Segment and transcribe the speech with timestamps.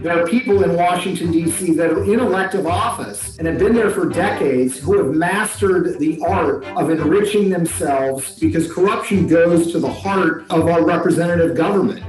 [0.00, 1.74] There are people in Washington, D.C.
[1.74, 6.18] that are in elective office and have been there for decades who have mastered the
[6.26, 12.02] art of enriching themselves because corruption goes to the heart of our representative government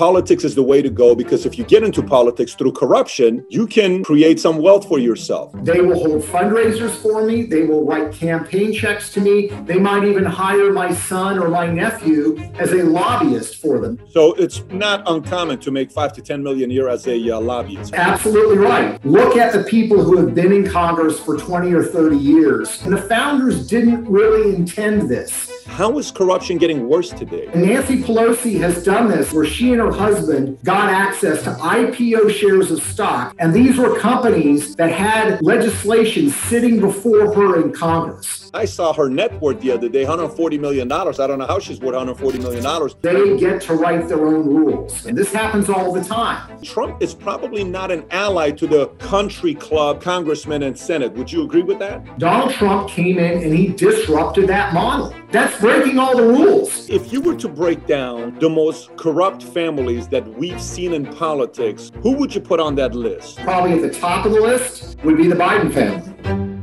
[0.00, 3.66] politics is the way to go because if you get into politics through corruption, you
[3.66, 5.52] can create some wealth for yourself.
[5.62, 7.42] They will hold fundraisers for me.
[7.42, 9.48] They will write campaign checks to me.
[9.66, 14.00] They might even hire my son or my nephew as a lobbyist for them.
[14.08, 17.38] So it's not uncommon to make five to 10 million a year as a uh,
[17.38, 17.92] lobbyist.
[17.92, 19.04] Absolutely right.
[19.04, 22.80] Look at the people who have been in Congress for 20 or 30 years.
[22.84, 25.60] And the founders didn't really intend this.
[25.66, 27.48] How is corruption getting worse today?
[27.54, 32.70] Nancy Pelosi has done this where she and her husband got access to IPO shares
[32.70, 33.34] of stock.
[33.38, 38.39] And these were companies that had legislation sitting before her in Congress.
[38.52, 40.90] I saw her net worth the other day, $140 million.
[40.90, 42.90] I don't know how she's worth $140 million.
[43.00, 45.06] They get to write their own rules.
[45.06, 46.60] And this happens all the time.
[46.62, 51.12] Trump is probably not an ally to the country club, congressmen, and Senate.
[51.12, 52.18] Would you agree with that?
[52.18, 55.14] Donald Trump came in and he disrupted that model.
[55.30, 56.88] That's breaking all the rules.
[56.90, 61.92] If you were to break down the most corrupt families that we've seen in politics,
[62.02, 63.38] who would you put on that list?
[63.38, 66.59] Probably at the top of the list would be the Biden family.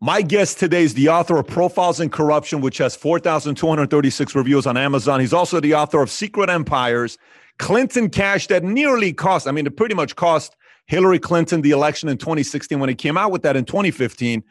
[0.00, 4.76] My guest today is the author of Profiles in Corruption, which has 4,236 reviews on
[4.76, 5.20] Amazon.
[5.20, 7.16] He's also the author of Secret Empires,
[7.58, 12.10] Clinton Cash that nearly cost, I mean, it pretty much cost Hillary Clinton the election
[12.10, 14.44] in 2016 when he came out with that in 2015.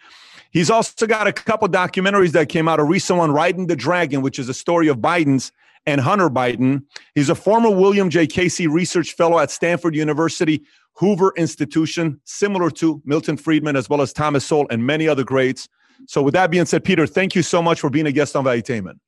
[0.49, 2.79] He's also got a couple documentaries that came out.
[2.79, 5.51] A recent one, Riding the Dragon, which is a story of Biden's
[5.85, 6.83] and Hunter Biden.
[7.13, 8.25] He's a former William J.
[8.25, 10.63] Casey Research Fellow at Stanford University,
[10.95, 15.67] Hoover Institution, similar to Milton Friedman, as well as Thomas Sowell and many other greats.
[16.07, 18.43] So, with that being said, Peter, thank you so much for being a guest on
[18.43, 18.99] Valuetainment.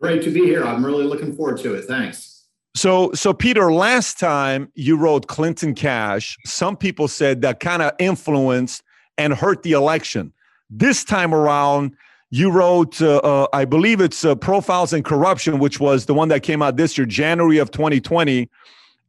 [0.00, 0.64] Great to be here.
[0.64, 1.84] I'm really looking forward to it.
[1.84, 2.46] Thanks.
[2.74, 7.92] So, so Peter, last time you wrote Clinton Cash, some people said that kind of
[7.98, 8.82] influenced
[9.18, 10.32] and hurt the election.
[10.70, 11.94] This time around,
[12.30, 16.28] you wrote, uh, uh, I believe it's uh, Profiles in Corruption, which was the one
[16.28, 18.48] that came out this year, January of 2020.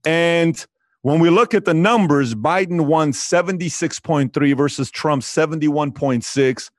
[0.06, 0.66] And
[1.04, 6.72] when we look at the numbers, Biden won 76.3 versus Trump 71.6.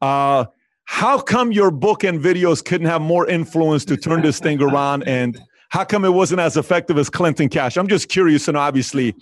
[0.00, 0.44] Uh,
[0.84, 5.04] how come your book and videos couldn't have more influence to turn this thing around
[5.04, 5.40] and
[5.70, 7.78] how come it wasn't as effective as Clinton Cash?
[7.78, 9.14] I'm just curious, and obviously,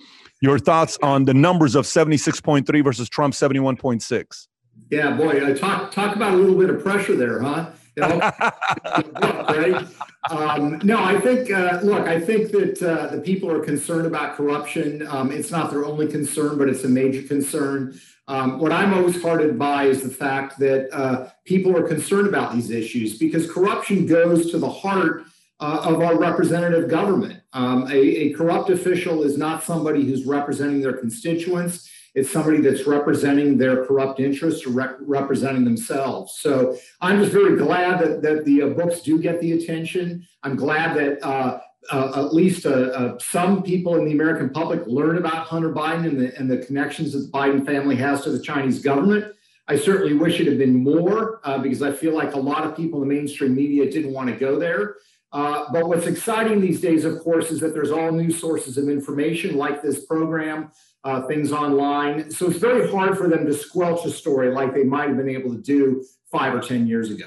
[0.43, 4.49] your thoughts on the numbers of 76.3 versus Trump 71.6.
[4.91, 7.71] Yeah, boy, I talk talk about a little bit of pressure there, huh?
[10.29, 11.51] Um, no, I think.
[11.51, 15.07] Uh, look, I think that uh, the people are concerned about corruption.
[15.07, 17.99] Um, it's not their only concern, but it's a major concern.
[18.29, 22.55] Um, what I'm always heartened by is the fact that uh, people are concerned about
[22.55, 25.25] these issues because corruption goes to the heart
[25.59, 27.41] uh, of our representative government.
[27.53, 31.91] Um, a, a, corrupt official is not somebody who's representing their constituents.
[32.15, 36.39] It's somebody that's representing their corrupt interests or rep- representing themselves.
[36.41, 40.27] So I'm just very glad that, that the uh, books do get the attention.
[40.43, 41.61] I'm glad that uh,
[41.91, 46.07] uh, at least uh, uh, some people in the American public learn about Hunter Biden
[46.07, 49.33] and the, and the connections that the Biden family has to the Chinese government.
[49.69, 52.77] I certainly wish it had been more uh, because I feel like a lot of
[52.77, 54.97] people in the mainstream media didn't want to go there.
[55.33, 58.89] Uh, but what's exciting these days, of course, is that there's all new sources of
[58.89, 60.73] information like this program,
[61.05, 62.31] uh, things online.
[62.31, 65.29] So it's very hard for them to squelch a story like they might have been
[65.29, 67.27] able to do five or 10 years ago.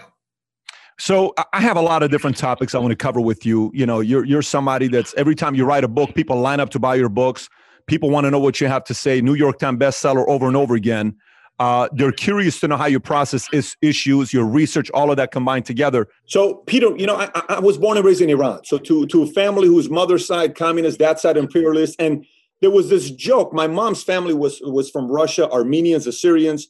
[1.00, 3.72] So I have a lot of different topics I want to cover with you.
[3.74, 6.70] You know, you're you're somebody that's every time you write a book, people line up
[6.70, 7.50] to buy your books.
[7.88, 9.20] People want to know what you have to say.
[9.20, 11.16] New York Times bestseller over and over again.
[11.60, 15.32] Uh, they're curious to know how you process is, issues, your research, all of that
[15.32, 16.08] combined together.
[16.26, 18.62] So, Peter, you know, I, I, was born and raised in Iran.
[18.64, 22.26] So, to to a family whose mother's side communist, that side imperialist, and
[22.62, 23.54] there was this joke.
[23.54, 26.68] My mom's family was was from Russia, Armenians, Assyrians.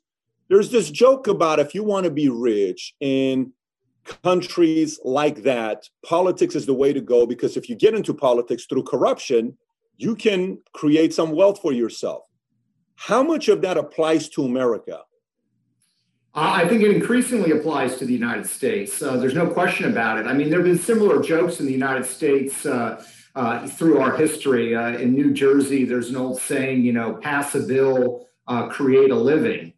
[0.50, 3.54] There's this joke about if you want to be rich in
[4.24, 8.66] countries like that, politics is the way to go because if you get into politics
[8.66, 9.58] through corruption,
[9.98, 12.24] you can create some wealth for yourself.
[12.96, 15.02] How much of that applies to America?
[16.36, 19.02] I think it increasingly applies to the United States.
[19.02, 20.26] Uh, there's no question about it.
[20.26, 23.04] I mean, there have been similar jokes in the United States uh,
[23.36, 24.76] uh through our history.
[24.76, 29.12] Uh, in New Jersey, there's an old saying, you know, pass a bill, uh, create
[29.12, 29.74] a living.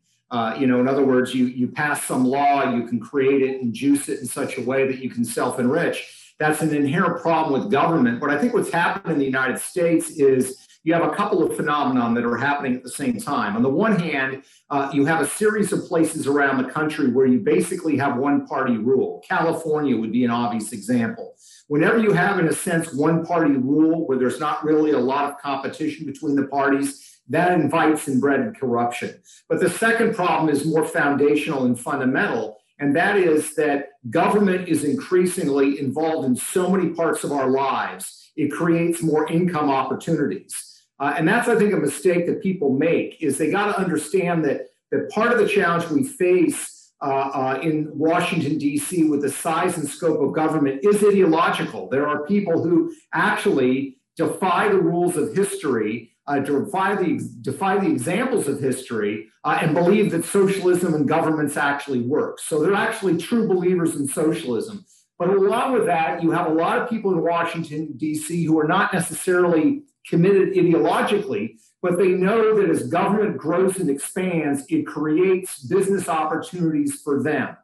[0.60, 3.74] you know, in other words, you you pass some law, you can create it and
[3.74, 5.98] juice it in such a way that you can self-enrich.
[6.38, 8.19] That's an inherent problem with government.
[8.19, 11.58] But I think what's happened in the United States is you have a couple of
[11.58, 13.56] phenomenon that are happening at the same time.
[13.56, 17.26] On the one hand, uh, you have a series of places around the country where
[17.26, 19.24] you basically have one party rule.
[19.28, 21.36] California would be an obvious example.
[21.68, 25.26] Whenever you have, in a sense, one party rule where there's not really a lot
[25.26, 29.20] of competition between the parties, that invites inbred corruption.
[29.50, 34.84] But the second problem is more foundational and fundamental, and that is that government is
[34.84, 38.32] increasingly involved in so many parts of our lives.
[38.36, 40.75] It creates more income opportunities.
[41.00, 44.45] Uh, and that's, I think, a mistake that people make is they got to understand
[44.45, 49.30] that, that part of the challenge we face uh, uh, in Washington, D.C., with the
[49.30, 51.89] size and scope of government is ideological.
[51.89, 57.88] There are people who actually defy the rules of history, uh, defy, the, defy the
[57.88, 62.39] examples of history, uh, and believe that socialism and governments actually work.
[62.39, 64.86] So they're actually true believers in socialism.
[65.19, 68.68] But along with that, you have a lot of people in Washington, D.C., who are
[68.68, 75.60] not necessarily committed ideologically, but they know that as government grows and expands, it creates
[75.60, 77.56] business opportunities for them.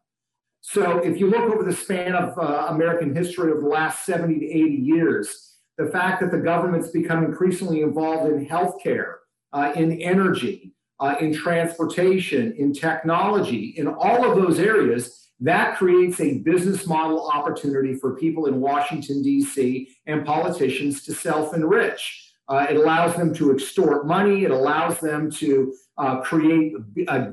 [0.62, 4.40] So if you look over the span of uh, American history of the last 70
[4.40, 9.16] to 80 years, the fact that the government's become increasingly involved in healthcare,
[9.54, 16.20] uh, in energy, uh, in transportation, in technology, in all of those areas, that creates
[16.20, 22.31] a business model opportunity for people in Washington, D.C., and politicians to self enrich.
[22.51, 24.44] Uh, it allows them to extort money.
[24.44, 26.74] It allows them to uh, create
[27.07, 27.27] uh,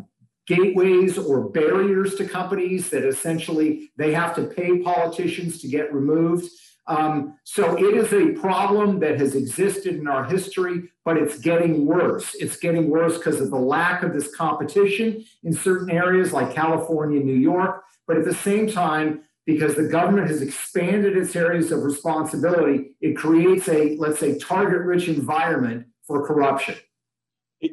[0.46, 6.48] gateways or barriers to companies that essentially they have to pay politicians to get removed.
[6.86, 11.84] Um, so it is a problem that has existed in our history, but it's getting
[11.84, 12.36] worse.
[12.36, 17.18] It's getting worse because of the lack of this competition in certain areas like California,
[17.18, 17.82] New York.
[18.06, 23.16] But at the same time, because the government has expanded its areas of responsibility, it
[23.16, 26.74] creates a, let's say, target rich environment for corruption.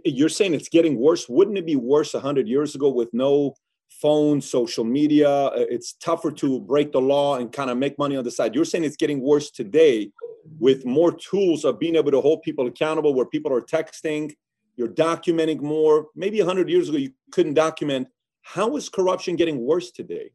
[0.06, 1.27] You're saying it's getting worse.
[1.27, 3.56] Wouldn't it be worse 100 years ago with no
[3.89, 5.30] phone, social media?
[5.30, 8.56] Uh, it's tougher to break the law and kind of make money on the side.
[8.56, 10.13] You're saying it's getting worse today
[10.57, 14.31] with more tools of being able to hold people accountable where people are texting,
[14.78, 16.07] you're documenting more.
[16.16, 18.07] Maybe 100 years ago, you couldn't document.
[18.44, 20.31] How is corruption getting worse today?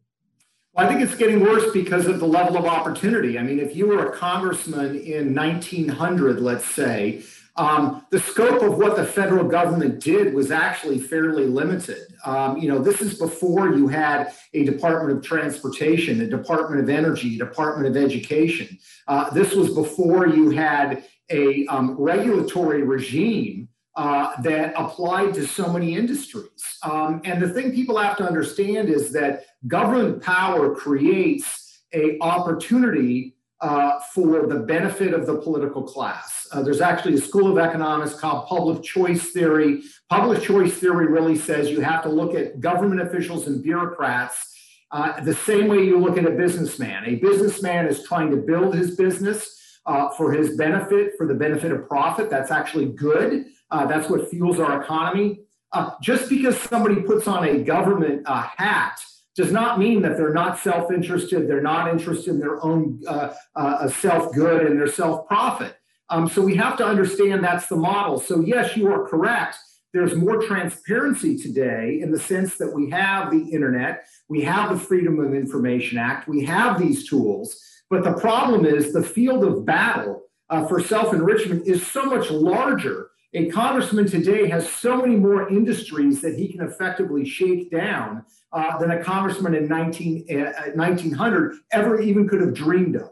[0.72, 3.38] Well, I think it's getting worse because of the level of opportunity.
[3.38, 7.22] I mean, if you were a congressman in 1900, let's say,
[7.56, 11.99] um, the scope of what the federal government did was actually fairly limited.
[12.25, 16.88] Um, you know, this is before you had a Department of Transportation, a Department of
[16.88, 18.78] Energy, a Department of Education.
[19.08, 25.72] Uh, this was before you had a um, regulatory regime uh, that applied to so
[25.72, 26.78] many industries.
[26.82, 33.37] Um, and the thing people have to understand is that government power creates a opportunity
[33.60, 36.46] uh, for the benefit of the political class.
[36.52, 39.82] Uh, there's actually a school of economics called public choice theory.
[40.08, 44.46] Public choice theory really says you have to look at government officials and bureaucrats
[44.93, 47.04] uh, the same way you look at a businessman.
[47.04, 51.70] A businessman is trying to build his business uh, for his benefit, for the benefit
[51.70, 52.28] of profit.
[52.28, 53.46] That's actually good.
[53.70, 55.40] Uh, that's what fuels our economy.
[55.72, 59.00] Uh, just because somebody puts on a government uh, hat
[59.37, 61.49] does not mean that they're not self-interested.
[61.49, 65.76] They're not interested in their own uh, uh, self-good and their self-profit.
[66.08, 68.19] Um, so we have to understand that's the model.
[68.19, 69.56] So yes, you are correct.
[69.93, 74.78] There's more transparency today in the sense that we have the internet, we have the
[74.78, 77.61] Freedom of Information Act, we have these tools.
[77.88, 82.31] But the problem is the field of battle uh, for self enrichment is so much
[82.31, 88.25] larger a congressman today has so many more industries that he can effectively shake down
[88.53, 93.10] uh, than a congressman in 19, uh, 1900 ever even could have dreamed of.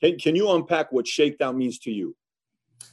[0.00, 2.14] Can, can you unpack what shakedown means to you?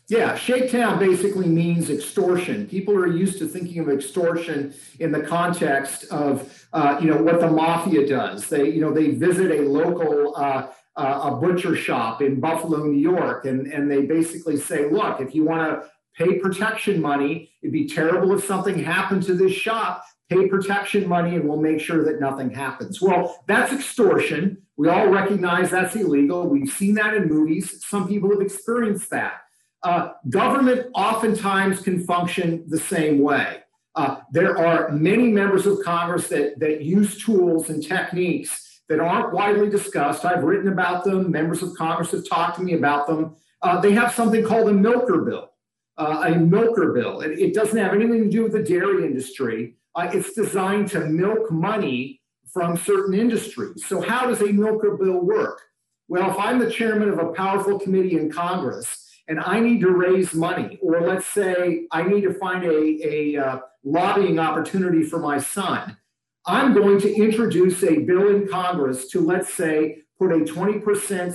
[0.08, 2.68] Yeah, shakedown basically means extortion.
[2.68, 7.40] People are used to thinking of extortion in the context of, uh, you know, what
[7.40, 8.48] the mafia does.
[8.48, 10.68] They, you know, they visit a local uh,
[10.98, 15.36] uh, a butcher shop in Buffalo, New York, and, and they basically say, look, if
[15.36, 17.52] you want to pay protection money.
[17.62, 20.04] It'd be terrible if something happened to this shop.
[20.30, 23.02] Pay protection money and we'll make sure that nothing happens.
[23.02, 24.58] Well, that's extortion.
[24.78, 26.48] We all recognize that's illegal.
[26.48, 27.86] We've seen that in movies.
[27.86, 29.42] Some people have experienced that.
[29.84, 33.60] Uh, government oftentimes can function the same way.
[33.94, 39.32] Uh, there are many members of Congress that, that use tools and techniques that aren't
[39.32, 40.26] widely discussed.
[40.26, 41.32] I've written about them.
[41.32, 43.36] Members of Congress have talked to me about them.
[43.62, 45.52] Uh, they have something called a milker bill
[45.98, 47.22] uh, a milker bill.
[47.22, 49.76] It, it, doesn't have anything to do with the dairy industry.
[49.96, 52.22] Uh, it's designed to milk money
[52.52, 53.86] from certain industries.
[53.86, 55.62] So, how does a milker bill work?
[56.08, 59.90] Well, if I'm the chairman of a powerful committee in Congress and I need to
[59.90, 65.20] raise money, or let's say I need to find a, a uh, lobbying opportunity for
[65.20, 65.98] my son,
[66.46, 70.84] I'm going to introduce a bill in Congress to, let's say, put a 20%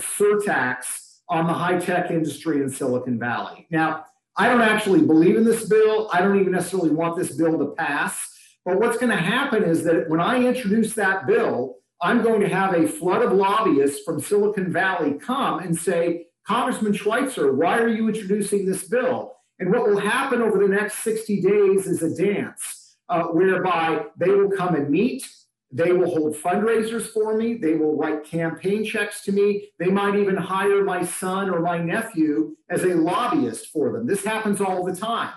[0.01, 3.67] surtax on the high tech industry in Silicon Valley.
[3.69, 4.05] Now,
[4.37, 6.09] I don't actually believe in this bill.
[6.13, 8.27] I don't even necessarily want this bill to pass.
[8.63, 12.49] But what's going to happen is that when I introduce that bill, I'm going to
[12.49, 17.87] have a flood of lobbyists from Silicon Valley come and say, Congressman Schweizer, why are
[17.87, 19.33] you introducing this bill?
[19.59, 24.29] And what will happen over the next 60 days is a dance uh, whereby they
[24.29, 25.27] will come and meet,
[25.71, 30.15] they will hold fundraisers for me, they will write campaign checks to me, they might
[30.15, 34.05] even hire my son or my nephew as a lobbyist for them.
[34.05, 35.33] This happens all the time.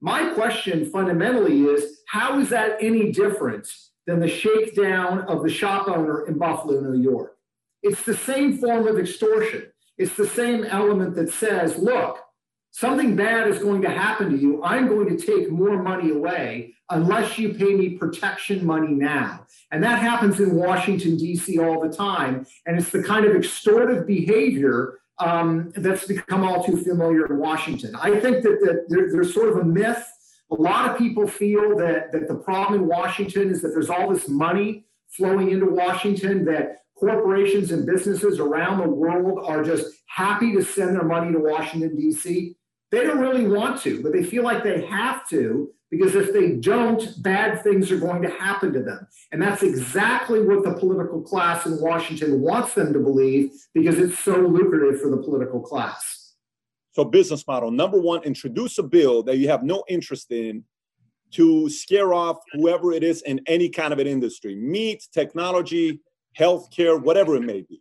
[0.00, 3.68] My question fundamentally is how is that any different
[4.06, 7.36] than the shakedown of the shop owner in Buffalo, New York?
[7.82, 9.66] It's the same form of extortion.
[9.98, 12.18] It's the same element that says, look,
[12.72, 14.62] something bad is going to happen to you.
[14.64, 19.46] I'm going to take more money away unless you pay me protection money now.
[19.70, 21.58] And that happens in Washington, D.C.
[21.58, 22.46] all the time.
[22.66, 27.94] And it's the kind of extortive behavior um, that's become all too familiar in Washington.
[27.94, 30.04] I think that, that there, there's sort of a myth.
[30.50, 34.12] A lot of people feel that, that the problem in Washington is that there's all
[34.12, 40.52] this money flowing into Washington, that corporations and businesses around the world are just happy
[40.52, 42.56] to send their money to Washington, D.C.
[42.92, 46.56] They don't really want to, but they feel like they have to because if they
[46.56, 49.06] don't, bad things are going to happen to them.
[49.30, 54.18] And that's exactly what the political class in Washington wants them to believe because it's
[54.18, 56.34] so lucrative for the political class.
[56.92, 60.64] So, business model number one, introduce a bill that you have no interest in
[61.32, 66.00] to scare off whoever it is in any kind of an industry meat, technology,
[66.38, 67.80] healthcare, whatever it may be.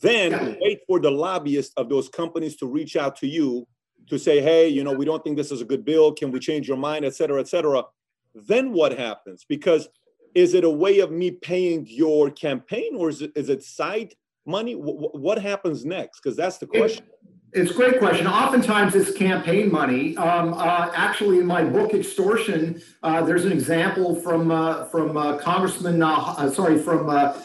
[0.00, 0.54] Then yeah.
[0.60, 3.66] wait for the lobbyists of those companies to reach out to you
[4.08, 6.12] to say, hey, you know, we don't think this is a good bill.
[6.12, 7.84] Can we change your mind, et cetera, et cetera?
[8.34, 9.44] Then what happens?
[9.48, 9.88] Because
[10.34, 14.14] is it a way of me paying your campaign or is it, is it side
[14.44, 14.74] money?
[14.74, 16.20] W- what happens next?
[16.20, 17.06] Because that's the question.
[17.52, 18.26] It's a great question.
[18.26, 20.14] Oftentimes, it's campaign money.
[20.18, 25.38] Um, uh, actually, in my book Extortion, uh, there's an example from uh, from uh,
[25.38, 27.42] Congressman, uh, uh, sorry, from a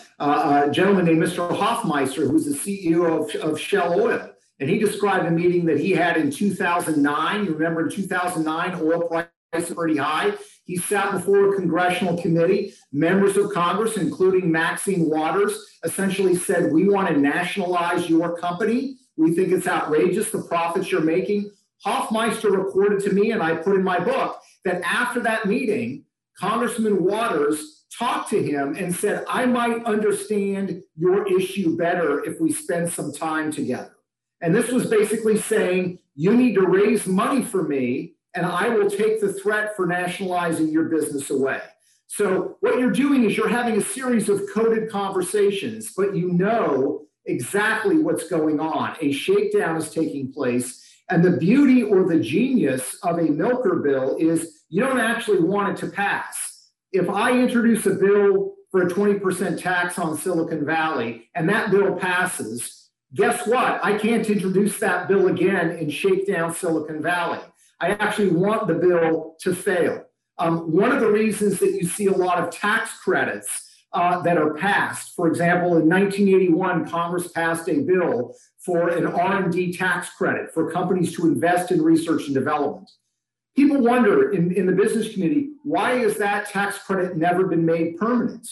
[0.72, 1.50] gentleman named Mr.
[1.50, 4.32] Hofmeister, who's the CEO of, of Shell Oil.
[4.62, 7.46] And he described a meeting that he had in 2009.
[7.46, 9.08] You remember in 2009, oil
[9.51, 10.34] prices pretty high.
[10.65, 12.75] He sat before a congressional committee.
[12.94, 18.98] Members of Congress, including Maxine Waters, essentially said, We want to nationalize your company.
[19.18, 21.50] We think it's outrageous the profits you're making.
[21.84, 26.06] Hofmeister reported to me, and I put in my book, that after that meeting,
[26.38, 32.51] Congressman Waters talked to him and said, I might understand your issue better if we
[32.51, 33.96] spend some time together.
[34.41, 38.89] And this was basically saying, you need to raise money for me, and I will
[38.89, 41.62] take the threat for nationalizing your business away.
[42.07, 47.05] So, what you're doing is you're having a series of coded conversations, but you know
[47.25, 48.95] exactly what's going on.
[49.00, 50.81] A shakedown is taking place.
[51.10, 55.77] And the beauty or the genius of a milker bill is you don't actually want
[55.77, 56.69] it to pass.
[56.91, 61.95] If I introduce a bill for a 20% tax on Silicon Valley and that bill
[61.95, 62.80] passes,
[63.13, 63.84] guess what?
[63.84, 67.39] I can't introduce that bill again and shake down Silicon Valley.
[67.80, 70.06] I actually want the bill to fail.
[70.38, 74.38] Um, one of the reasons that you see a lot of tax credits uh, that
[74.38, 80.53] are passed, for example, in 1981, Congress passed a bill for an R&D tax credit
[80.53, 82.89] for companies to invest in research and development.
[83.56, 87.98] People wonder in, in the business community, why has that tax credit never been made
[87.98, 88.48] permanent?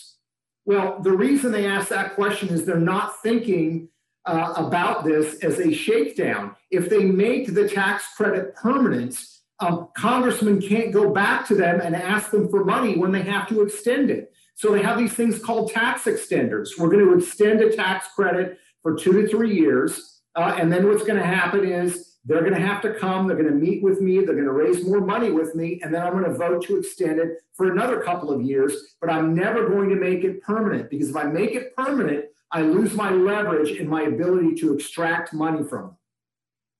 [0.65, 3.87] Well, the reason they ask that question is they're not thinking
[4.25, 6.55] uh, about this as a shakedown.
[6.71, 9.19] If they make the tax credit permanent,
[9.59, 13.47] um, congressmen can't go back to them and ask them for money when they have
[13.49, 14.31] to extend it.
[14.55, 16.77] So they have these things called tax extenders.
[16.77, 20.21] We're going to extend a tax credit for two to three years.
[20.35, 23.37] Uh, and then what's going to happen is they're going to have to come, they're
[23.37, 26.01] going to meet with me, they're going to raise more money with me, and then
[26.01, 28.95] I'm going to vote to extend it for another couple of years.
[29.01, 32.61] But I'm never going to make it permanent because if I make it permanent, I
[32.61, 35.95] lose my leverage and my ability to extract money from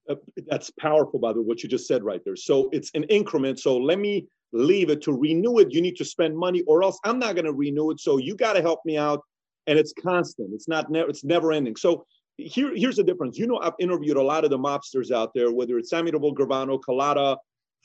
[0.09, 0.15] Uh,
[0.47, 2.35] that's powerful, by the way, what you just said right there.
[2.35, 3.59] So it's an increment.
[3.59, 5.71] So let me leave it to renew it.
[5.71, 7.99] You need to spend money, or else I'm not going to renew it.
[7.99, 9.21] So you got to help me out,
[9.67, 10.49] and it's constant.
[10.53, 10.89] It's not.
[10.89, 11.75] Ne- it's never ending.
[11.75, 12.05] So
[12.37, 13.37] here, here's the difference.
[13.37, 16.81] You know, I've interviewed a lot of the mobsters out there, whether it's Samuel Gravano,
[16.81, 17.37] Collada,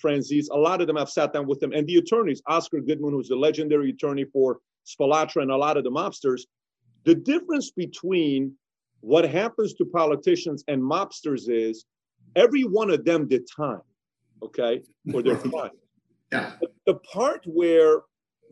[0.02, 0.46] Franzese.
[0.50, 3.28] A lot of them i've sat down with them, and the attorneys, Oscar Goodman, who's
[3.28, 6.42] the legendary attorney for Spilotro, and a lot of the mobsters
[7.04, 8.54] the difference between
[9.00, 11.84] what happens to politicians and mobsters is
[12.36, 13.82] every one of them did time,
[14.42, 15.70] okay, for their crime.
[16.32, 16.52] Yeah.
[16.86, 18.02] The part where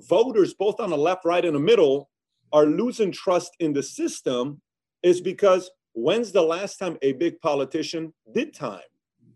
[0.00, 2.11] voters, both on the left, right, and the middle,
[2.52, 4.61] are losing trust in the system
[5.02, 8.80] is because when's the last time a big politician did time?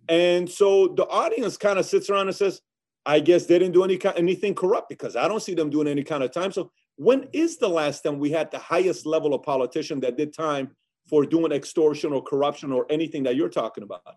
[0.09, 2.61] And so the audience kind of sits around and says,
[3.05, 6.03] I guess they didn't do any anything corrupt because I don't see them doing any
[6.03, 6.53] kind of time.
[6.53, 10.35] So when is the last time we had the highest level of politician that did
[10.35, 10.75] time
[11.09, 14.17] for doing extortion or corruption or anything that you're talking about?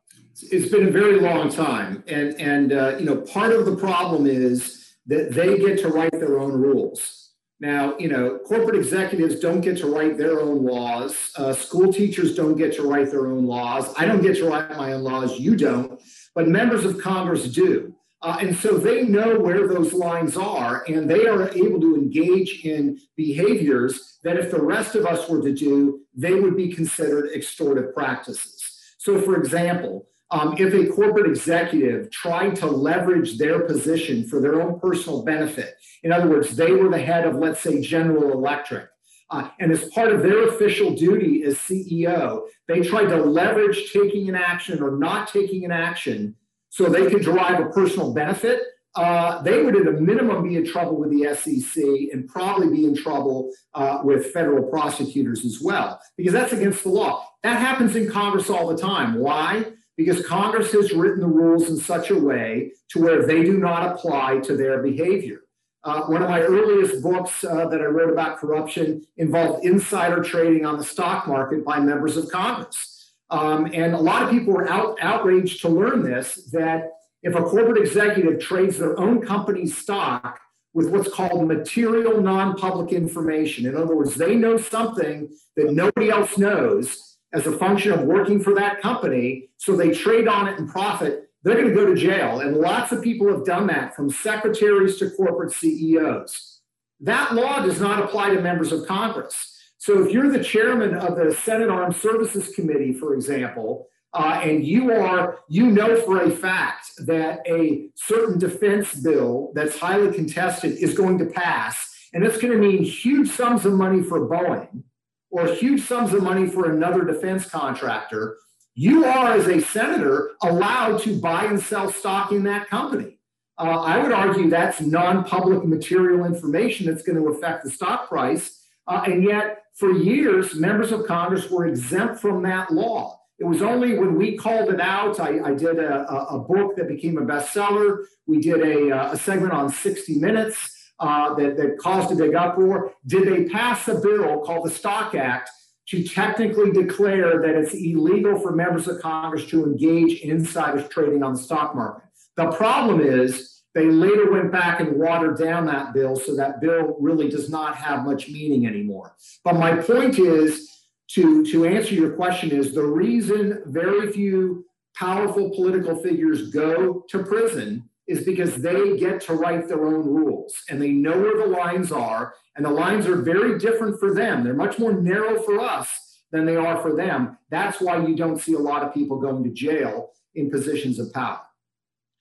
[0.51, 4.25] It's been a very long time, and and uh, you know part of the problem
[4.25, 7.31] is that they get to write their own rules.
[7.61, 11.31] Now, you know, corporate executives don't get to write their own laws.
[11.35, 13.93] Uh, school teachers don't get to write their own laws.
[13.97, 15.37] I don't get to write my own laws.
[15.37, 16.01] You don't.
[16.33, 17.93] But members of Congress do.
[18.21, 22.65] Uh, and so they know where those lines are, and they are able to engage
[22.65, 27.31] in behaviors that if the rest of us were to do, they would be considered
[27.33, 28.61] extortive practices.
[28.97, 34.61] So, for example, um, if a corporate executive tried to leverage their position for their
[34.61, 38.89] own personal benefit, in other words, they were the head of, let's say, General Electric,
[39.31, 44.27] uh, and as part of their official duty as CEO, they tried to leverage taking
[44.27, 46.35] an action or not taking an action
[46.69, 48.61] so they could derive a personal benefit.
[48.95, 52.85] Uh, they would, at a minimum, be in trouble with the SEC and probably be
[52.85, 57.25] in trouble uh, with federal prosecutors as well, because that's against the law.
[57.43, 59.19] That happens in Congress all the time.
[59.19, 59.65] Why?
[59.99, 63.83] because Congress has written the rules in such a way to where they do not
[63.83, 65.41] apply to their behavior.
[65.83, 70.65] Uh, one of my earliest books uh, that I wrote about corruption involved insider trading
[70.65, 72.98] on the stock market by members of Congress.
[73.31, 77.43] Um, and a lot of people were out, outraged to learn this that if a
[77.43, 80.39] corporate executive trades their own company's stock
[80.73, 86.09] with what's called material non public information, in other words, they know something that nobody
[86.09, 90.57] else knows as a function of working for that company, so they trade on it
[90.57, 92.39] and profit, they're going to go to jail.
[92.39, 96.61] And lots of people have done that from secretaries to corporate CEOs.
[97.01, 99.58] That law does not apply to members of Congress.
[99.79, 104.65] So if you're the chairman of the Senate Armed Services Committee, for example, uh, and
[104.65, 110.77] you are you know for a fact that a certain defense bill that's highly contested
[110.77, 114.83] is going to pass, and it's going to mean huge sums of money for Boeing
[115.31, 118.37] or huge sums of money for another defense contractor,
[118.73, 123.19] you are, as a senator, allowed to buy and sell stock in that company.
[123.57, 128.07] Uh, I would argue that's non public material information that's going to affect the stock
[128.07, 128.58] price.
[128.89, 133.19] Uh, and yet, for years, members of Congress were exempt from that law.
[133.37, 135.19] It was only when we called it out.
[135.19, 138.03] I, I did a, a, book that became a bestseller.
[138.25, 142.93] We did a, a segment on 60 Minutes uh, that, that caused a big uproar.
[143.05, 145.49] Did they pass a bill called the Stock Act
[145.89, 151.23] to technically declare that it's illegal for members of Congress to engage in insiders trading
[151.23, 152.09] on the stock market?
[152.35, 156.97] The problem is they later went back and watered down that bill, so that bill
[156.99, 159.15] really does not have much meaning anymore.
[159.43, 160.69] But my point is
[161.09, 167.23] to, to answer your question is the reason very few powerful political figures go to
[167.23, 171.45] prison is because they get to write their own rules and they know where the
[171.45, 172.33] lines are.
[172.55, 174.43] And the lines are very different for them.
[174.43, 175.87] They're much more narrow for us
[176.31, 177.37] than they are for them.
[177.49, 181.13] That's why you don't see a lot of people going to jail in positions of
[181.13, 181.41] power.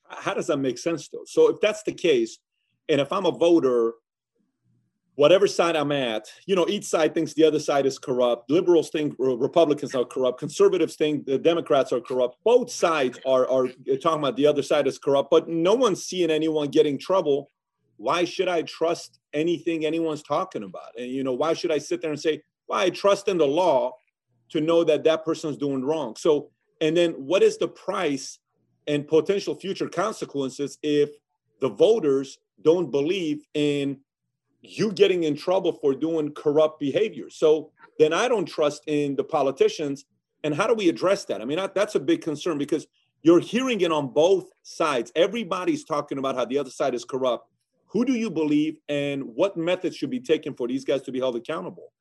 [0.09, 1.25] How does that make sense, though?
[1.27, 2.39] So, if that's the case,
[2.89, 3.95] and if I'm a voter
[5.19, 8.49] whatever side I'm at, you know, each side thinks the other side is corrupt.
[8.49, 10.39] Liberals think Republicans are corrupt.
[10.39, 12.37] Conservatives think the Democrats are corrupt.
[12.45, 13.67] Both sides are, are
[14.01, 17.51] talking about the other side is corrupt, but no one's seeing anyone getting trouble.
[17.97, 20.97] Why should I trust anything anyone's talking about?
[20.97, 23.47] And, you know, why should I sit there and say, well, I trust in the
[23.47, 23.95] law
[24.51, 26.15] to know that that person's doing wrong?
[26.15, 28.39] So, and then what is the price
[28.89, 31.11] and potential future consequences if
[31.61, 34.01] the voters don't believe in
[34.63, 37.31] you getting in trouble for doing corrupt behavior.
[37.31, 40.05] So then I don't trust in the politicians.
[40.43, 41.41] And how do we address that?
[41.41, 42.87] I mean, that's a big concern because
[43.23, 45.13] you're hearing it on both sides.
[45.15, 47.49] Everybody's talking about how the other side is corrupt.
[47.89, 51.19] Who do you believe, and what methods should be taken for these guys to be
[51.19, 51.93] held accountable?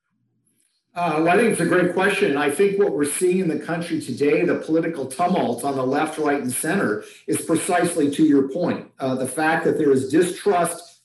[0.98, 2.38] Uh, well, I think it's a great question.
[2.38, 6.18] I think what we're seeing in the country today, the political tumult on the left,
[6.18, 8.90] right, and center, is precisely to your point.
[9.00, 10.98] Uh, the fact that there is distrust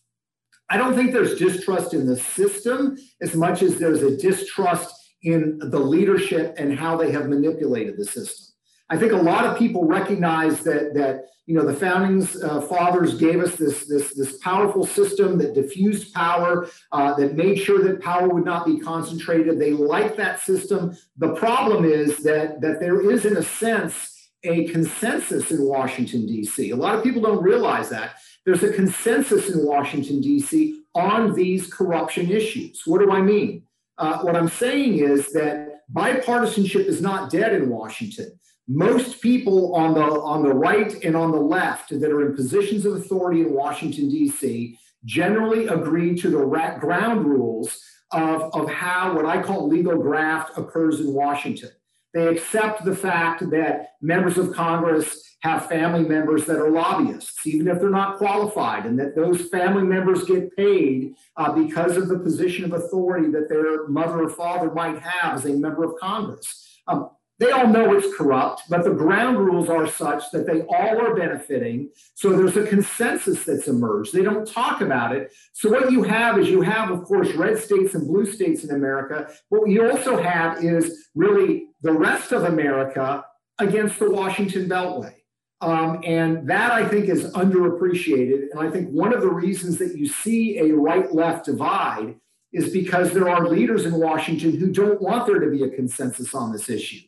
[0.71, 5.59] I don't think there's distrust in the system as much as there's a distrust in
[5.59, 8.52] the leadership and how they have manipulated the system.
[8.93, 13.15] I think a lot of people recognize that that you know the founding uh, fathers
[13.15, 18.03] gave us this this this powerful system that diffused power, uh, that made sure that
[18.03, 19.59] power would not be concentrated.
[19.59, 20.95] They like that system.
[21.17, 26.71] The problem is that that there is, in a sense, a consensus in Washington, D.C.
[26.71, 28.17] A lot of people don't realize that.
[28.45, 30.83] There's a consensus in Washington, D.C.
[30.95, 32.83] on these corruption issues.
[32.85, 33.63] What do I mean?
[33.97, 38.39] Uh, what I'm saying is that bipartisanship is not dead in Washington.
[38.75, 42.87] Most people on the on the right and on the left that are in positions
[42.87, 44.79] of authority in Washington D.C.
[45.05, 47.79] generally agree to the ground rules
[48.13, 51.69] of, of how what I call legal graft occurs in Washington.
[52.15, 57.69] They accept the fact that members of Congress have family members that are lobbyists, even
[57.69, 62.19] if they're not qualified, and that those family members get paid uh, because of the
[62.19, 66.81] position of authority that their mother or father might have as a member of Congress.
[66.87, 67.11] Um,
[67.43, 71.17] they all know it's corrupt, but the ground rules are such that they all are
[71.17, 71.91] benefiting.
[72.15, 74.13] So there's a consensus that's emerged.
[74.13, 75.33] They don't talk about it.
[75.53, 78.71] So what you have is you have, of course, red states and blue states in
[78.71, 79.29] America.
[79.49, 83.25] What you also have is really the rest of America
[83.59, 85.15] against the Washington Beltway.
[85.61, 88.51] Um, and that I think is underappreciated.
[88.53, 92.21] And I think one of the reasons that you see a right left divide
[92.53, 96.35] is because there are leaders in Washington who don't want there to be a consensus
[96.35, 97.01] on this issue.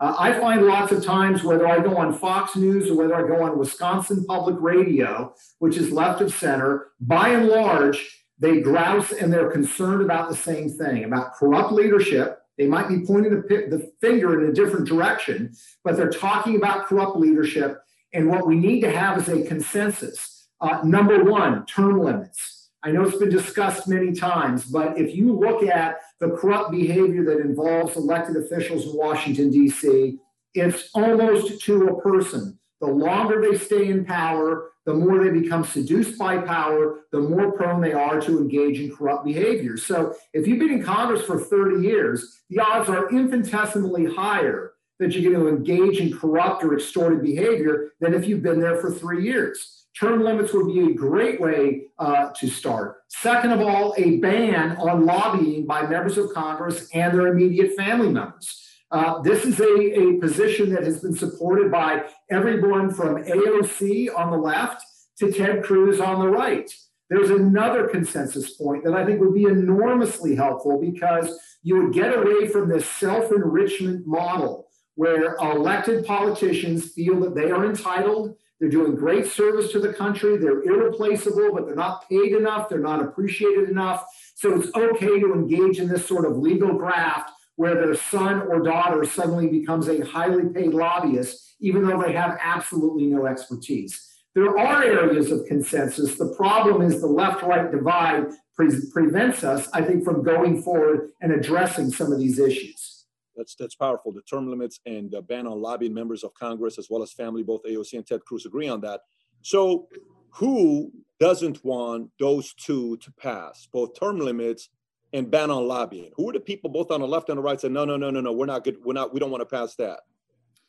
[0.00, 3.26] Uh, I find lots of times, whether I go on Fox News or whether I
[3.26, 9.10] go on Wisconsin Public Radio, which is left of center, by and large, they grouse
[9.10, 12.38] and they're concerned about the same thing about corrupt leadership.
[12.56, 16.86] They might be pointing the, the finger in a different direction, but they're talking about
[16.86, 17.78] corrupt leadership.
[18.12, 20.48] And what we need to have is a consensus.
[20.60, 22.57] Uh, number one, term limits.
[22.88, 27.22] I know it's been discussed many times, but if you look at the corrupt behavior
[27.24, 30.16] that involves elected officials in Washington, D.C.,
[30.54, 32.58] it's almost to a person.
[32.80, 37.52] The longer they stay in power, the more they become seduced by power, the more
[37.52, 39.76] prone they are to engage in corrupt behavior.
[39.76, 45.12] So if you've been in Congress for 30 years, the odds are infinitesimally higher that
[45.12, 48.90] you're going to engage in corrupt or extorted behavior than if you've been there for
[48.90, 49.78] three years.
[49.98, 53.02] Term limits would be a great way uh, to start.
[53.08, 58.08] Second of all, a ban on lobbying by members of Congress and their immediate family
[58.08, 58.64] members.
[58.90, 64.30] Uh, this is a, a position that has been supported by everyone from AOC on
[64.30, 64.82] the left
[65.18, 66.72] to Ted Cruz on the right.
[67.10, 72.16] There's another consensus point that I think would be enormously helpful because you would get
[72.16, 78.68] away from this self enrichment model where elected politicians feel that they are entitled they're
[78.68, 80.36] doing great service to the country.
[80.36, 82.68] They're irreplaceable, but they're not paid enough.
[82.68, 84.04] They're not appreciated enough.
[84.34, 88.62] So it's okay to engage in this sort of legal graft where their son or
[88.62, 94.08] daughter suddenly becomes a highly paid lobbyist, even though they have absolutely no expertise.
[94.34, 96.16] There are areas of consensus.
[96.16, 101.10] The problem is the left right divide pre- prevents us, I think, from going forward
[101.20, 102.97] and addressing some of these issues.
[103.38, 104.12] That's that's powerful.
[104.12, 107.42] The term limits and the ban on lobbying members of Congress as well as family,
[107.42, 109.00] both AOC and Ted Cruz agree on that.
[109.42, 109.88] So,
[110.30, 114.68] who doesn't want those two to pass, both term limits
[115.12, 116.10] and ban on lobbying?
[116.16, 118.10] Who are the people, both on the left and the right, say no, no, no,
[118.10, 118.78] no, no, we're not good.
[118.84, 119.14] We're not.
[119.14, 120.00] We don't want to pass that.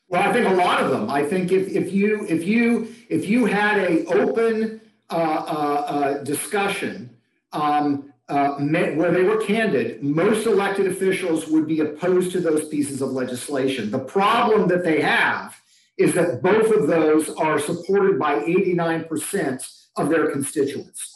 [0.07, 1.09] Well, I think a lot of them.
[1.09, 4.79] I think if if you if you if you had a open
[5.09, 7.15] uh, uh, uh, discussion.
[7.51, 13.01] Um, uh, where they were candid, most elected officials would be opposed to those pieces
[13.01, 13.89] of legislation.
[13.89, 15.59] The problem that they have
[15.97, 21.15] is that both of those are supported by 89% of their constituents.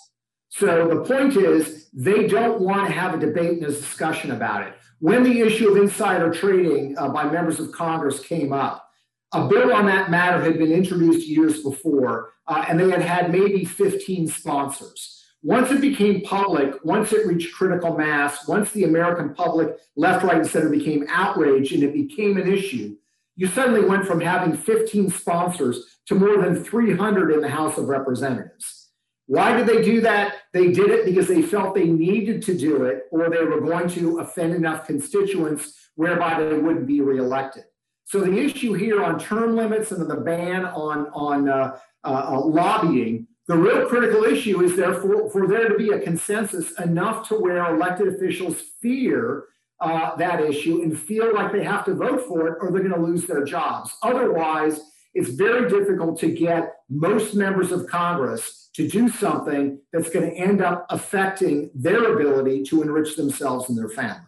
[0.49, 4.67] So the point is, they don't want to have a debate and a discussion about
[4.67, 4.73] it.
[4.99, 8.89] When the issue of insider trading uh, by members of Congress came up,
[9.34, 13.32] a bill on that matter had been introduced years before, uh, and they had had
[13.32, 15.23] maybe 15 sponsors.
[15.44, 20.38] Once it became public, once it reached critical mass, once the American public, left, right,
[20.38, 22.96] and center became outraged and it became an issue,
[23.36, 27.90] you suddenly went from having 15 sponsors to more than 300 in the House of
[27.90, 28.92] Representatives.
[29.26, 30.36] Why did they do that?
[30.54, 33.90] They did it because they felt they needed to do it or they were going
[33.90, 37.64] to offend enough constituents whereby they wouldn't be reelected.
[38.06, 42.40] So the issue here on term limits and the ban on, on uh, uh, uh
[42.46, 47.36] lobbying the real critical issue is therefore for there to be a consensus enough to
[47.36, 49.46] where elected officials fear
[49.82, 52.94] uh, that issue and feel like they have to vote for it or they're going
[52.94, 53.94] to lose their jobs.
[54.02, 54.80] Otherwise,
[55.14, 60.36] it's very difficult to get most members of Congress to do something that's going to
[60.36, 64.26] end up affecting their ability to enrich themselves and their family.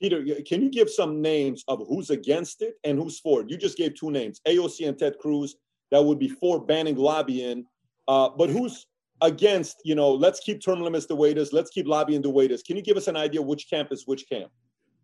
[0.00, 3.50] Peter, can you give some names of who's against it and who's for it?
[3.50, 5.56] You just gave two names, AOC and Ted Cruz,
[5.90, 7.64] that would be for banning lobbying
[8.08, 8.86] uh, but who's
[9.20, 12.30] against, you know, let's keep term limits the way it is, let's keep lobbying the
[12.30, 12.62] way it is.
[12.62, 14.50] Can you give us an idea which camp is which camp?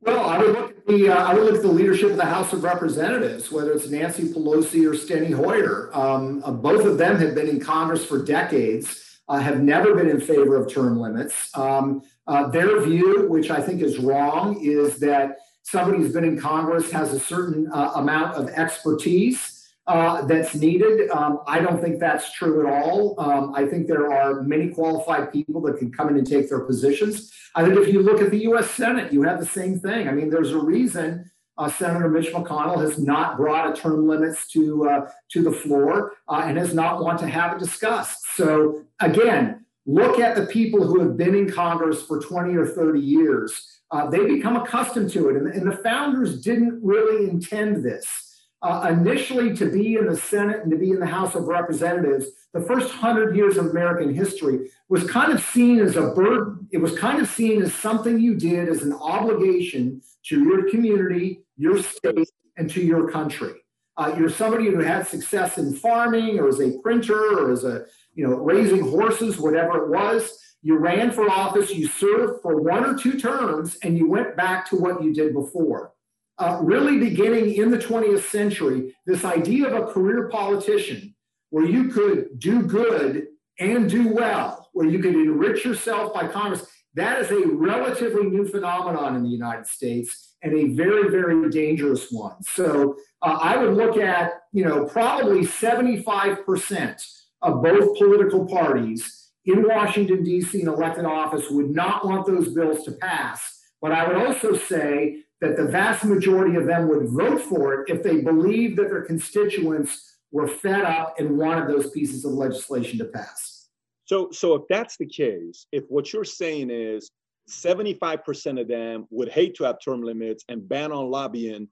[0.03, 2.25] Well, I would look at the uh, I would look at the leadership of the
[2.25, 5.91] House of Representatives, whether it's Nancy Pelosi or Steny Hoyer.
[5.93, 10.09] Um, uh, both of them have been in Congress for decades, uh, have never been
[10.09, 11.55] in favor of term limits.
[11.55, 16.41] Um, uh, their view, which I think is wrong, is that somebody who's been in
[16.41, 19.50] Congress has a certain uh, amount of expertise
[19.91, 21.11] uh, that's needed.
[21.11, 23.19] Um, I don't think that's true at all.
[23.19, 26.61] Um, I think there are many qualified people that can come in and take their
[26.61, 27.33] positions.
[27.57, 28.71] I think if you look at the U.S.
[28.71, 30.09] Senate, you have the same thing.
[30.09, 34.47] I mean, there's a reason uh, Senator Mitch McConnell has not brought a term limits
[34.53, 38.19] to uh, to the floor uh, and has not want to have it discussed.
[38.37, 43.01] So again, look at the people who have been in Congress for 20 or 30
[43.01, 43.81] years.
[43.91, 48.30] Uh, they become accustomed to it, and, and the founders didn't really intend this
[48.63, 52.27] uh, initially to be in the Senate and to be in the House of Representatives,
[52.53, 56.69] the first hundred years of American history was kind of seen as a burden.
[56.71, 61.41] It was kind of seen as something you did as an obligation to your community,
[61.57, 63.55] your state, and to your country.
[63.97, 67.85] Uh, you're somebody who had success in farming or as a printer or as a,
[68.15, 70.39] you know, raising horses, whatever it was.
[70.63, 74.69] You ran for office, you served for one or two terms, and you went back
[74.69, 75.93] to what you did before
[76.41, 81.15] uh, really beginning in the 20th century, this idea of a career politician
[81.51, 83.27] where you could do good
[83.59, 88.49] and do well, where you could enrich yourself by Congress, that is a relatively new
[88.49, 92.43] phenomenon in the United States and a very, very dangerous one.
[92.43, 97.07] So uh, I would look at, you know, probably 75%
[97.43, 102.85] of both political parties in Washington, D.C., in elected office would not want those bills
[102.85, 103.59] to pass.
[103.81, 107.91] But I would also say that the vast majority of them would vote for it
[107.91, 112.99] if they believed that their constituents were fed up and wanted those pieces of legislation
[112.99, 113.69] to pass.
[114.05, 117.11] So, so if that's the case, if what you're saying is
[117.49, 121.69] 75% of them would hate to have term limits and ban on lobbying,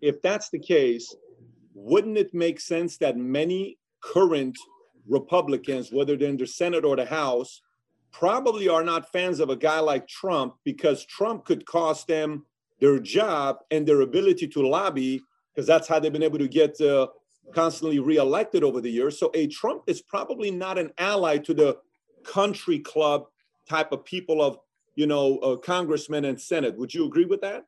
[0.00, 1.14] if that's the case,
[1.74, 4.56] wouldn't it make sense that many current
[5.08, 7.60] Republicans, whether they're in the Senate or the House,
[8.12, 12.44] probably are not fans of a guy like Trump because Trump could cost them
[12.80, 15.22] their job and their ability to lobby,
[15.54, 17.06] because that's how they've been able to get uh,
[17.52, 19.18] constantly reelected over the years.
[19.18, 21.78] So a Trump is probably not an ally to the
[22.24, 23.26] country club
[23.68, 24.58] type of people of,
[24.94, 26.76] you know, uh, congressmen and senate.
[26.76, 27.66] Would you agree with that?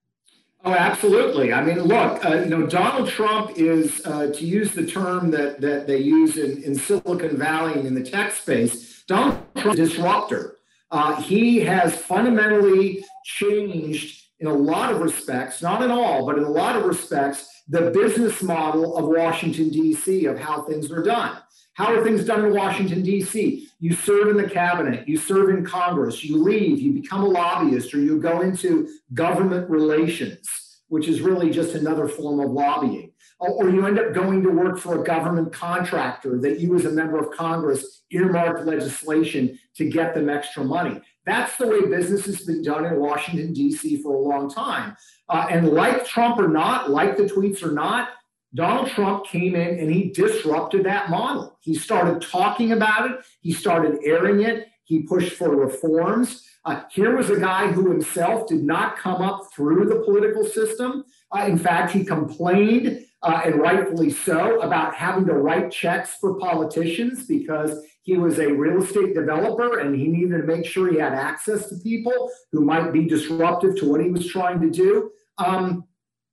[0.64, 1.52] Oh, absolutely.
[1.52, 5.60] I mean, look, uh, you know, Donald Trump is, uh, to use the term that,
[5.60, 9.90] that they use in, in Silicon Valley and in the tech space, Donald Trump is
[9.90, 10.58] a disruptor.
[10.90, 16.44] Uh, he has fundamentally changed in a lot of respects, not in all, but in
[16.44, 21.38] a lot of respects, the business model of Washington, D.C., of how things are done.
[21.74, 23.68] How are things done in Washington, D.C.?
[23.78, 27.94] You serve in the cabinet, you serve in Congress, you leave, you become a lobbyist,
[27.94, 33.12] or you go into government relations, which is really just another form of lobbying.
[33.38, 36.90] Or you end up going to work for a government contractor that you, as a
[36.90, 41.00] member of Congress, earmarked legislation to get them extra money.
[41.28, 44.02] That's the way business has been done in Washington, D.C.
[44.02, 44.96] for a long time.
[45.28, 48.10] Uh, and like Trump or not, like the tweets or not,
[48.54, 51.58] Donald Trump came in and he disrupted that model.
[51.60, 56.44] He started talking about it, he started airing it, he pushed for reforms.
[56.64, 61.04] Uh, here was a guy who himself did not come up through the political system.
[61.30, 66.38] Uh, in fact, he complained, uh, and rightfully so, about having to write checks for
[66.38, 70.98] politicians because he was a real estate developer and he needed to make sure he
[70.98, 75.10] had access to people who might be disruptive to what he was trying to do.
[75.36, 75.84] Um,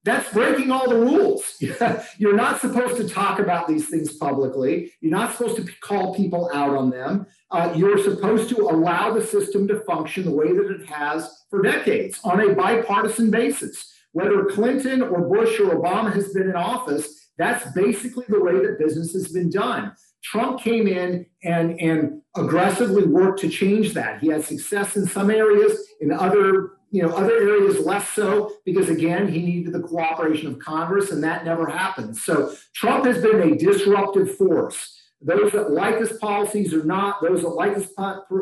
[0.06, 1.62] that's breaking all the rules.
[2.18, 4.94] You're not supposed to talk about these things publicly.
[5.02, 7.26] You're not supposed to call people out on them.
[7.52, 11.62] Uh, you're supposed to allow the system to function the way that it has for
[11.62, 13.94] decades on a bipartisan basis.
[14.14, 18.80] Whether Clinton or Bush or Obama has been in office, that's basically the way that
[18.80, 19.92] business has been done.
[20.26, 24.20] Trump came in and, and aggressively worked to change that.
[24.22, 28.90] He had success in some areas, in other, you know, other areas less so, because
[28.90, 32.18] again, he needed the cooperation of Congress, and that never happened.
[32.18, 35.00] So Trump has been a disruptive force.
[35.22, 37.88] Those that like his policies or not, those that like his,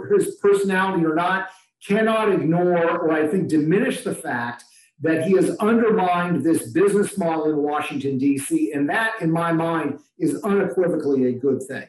[0.09, 1.49] his personality or not,
[1.85, 4.63] cannot ignore or I think diminish the fact
[5.03, 8.71] that he has undermined this business model in Washington, D.C.
[8.71, 11.87] And that, in my mind, is unequivocally a good thing.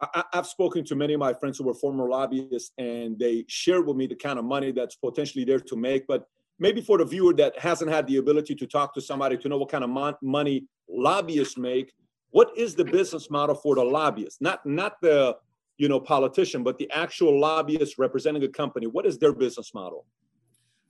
[0.00, 3.86] I, have spoken to many of my friends who were former lobbyists, and they shared
[3.86, 6.06] with me the kind of money that's potentially there to make.
[6.06, 6.26] But
[6.58, 9.58] maybe for the viewer that hasn't had the ability to talk to somebody to know
[9.58, 11.92] what kind of mon- money lobbyists make,
[12.30, 14.40] what is the business model for the lobbyist?
[14.40, 15.36] Not not the
[15.76, 18.86] you know politician, but the actual lobbyist representing a company.
[18.86, 20.06] What is their business model?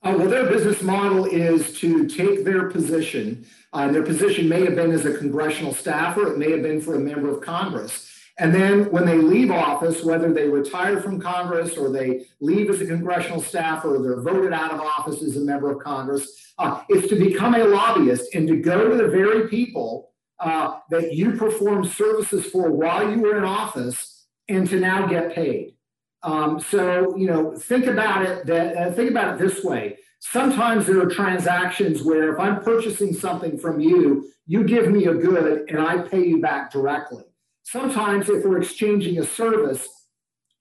[0.03, 4.75] Uh, well, their business model is to take their position, uh, their position may have
[4.75, 8.07] been as a congressional staffer, it may have been for a member of Congress.
[8.39, 12.81] And then when they leave office, whether they retire from Congress or they leave as
[12.81, 16.81] a congressional staffer or they're voted out of office as a member of Congress, uh,
[16.89, 21.87] to become a lobbyist and to go to the very people uh, that you performed
[21.87, 25.75] services for while you were in office and to now get paid.
[26.23, 29.97] Um, so, you know, think about it that uh, think about it this way.
[30.19, 35.15] Sometimes there are transactions where if I'm purchasing something from you, you give me a
[35.15, 37.23] good and I pay you back directly.
[37.63, 39.87] Sometimes if we're exchanging a service,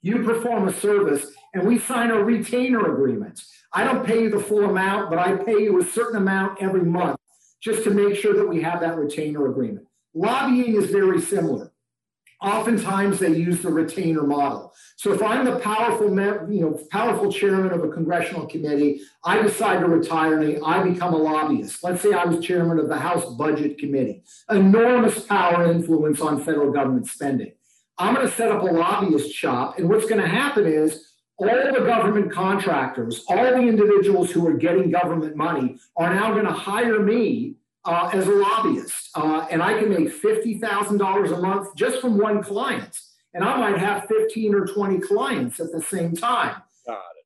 [0.01, 3.43] you perform a service and we sign a retainer agreement.
[3.73, 6.83] I don't pay you the full amount, but I pay you a certain amount every
[6.83, 7.19] month
[7.61, 9.87] just to make sure that we have that retainer agreement.
[10.15, 11.70] Lobbying is very similar
[12.41, 14.75] oftentimes they use the retainer model.
[14.97, 19.81] So if I'm the powerful, you know, powerful chairman of a congressional committee, I decide
[19.81, 21.83] to retire and I become a lobbyist.
[21.83, 26.43] Let's say I was chairman of the House Budget Committee, enormous power and influence on
[26.43, 27.53] federal government spending.
[27.99, 31.47] I'm going to set up a lobbyist shop, and what's going to happen is all
[31.47, 36.53] the government contractors, all the individuals who are getting government money are now going to
[36.53, 42.01] hire me uh, as a lobbyist, uh, and I can make $50,000 a month just
[42.01, 42.99] from one client.
[43.33, 46.57] And I might have 15 or 20 clients at the same time.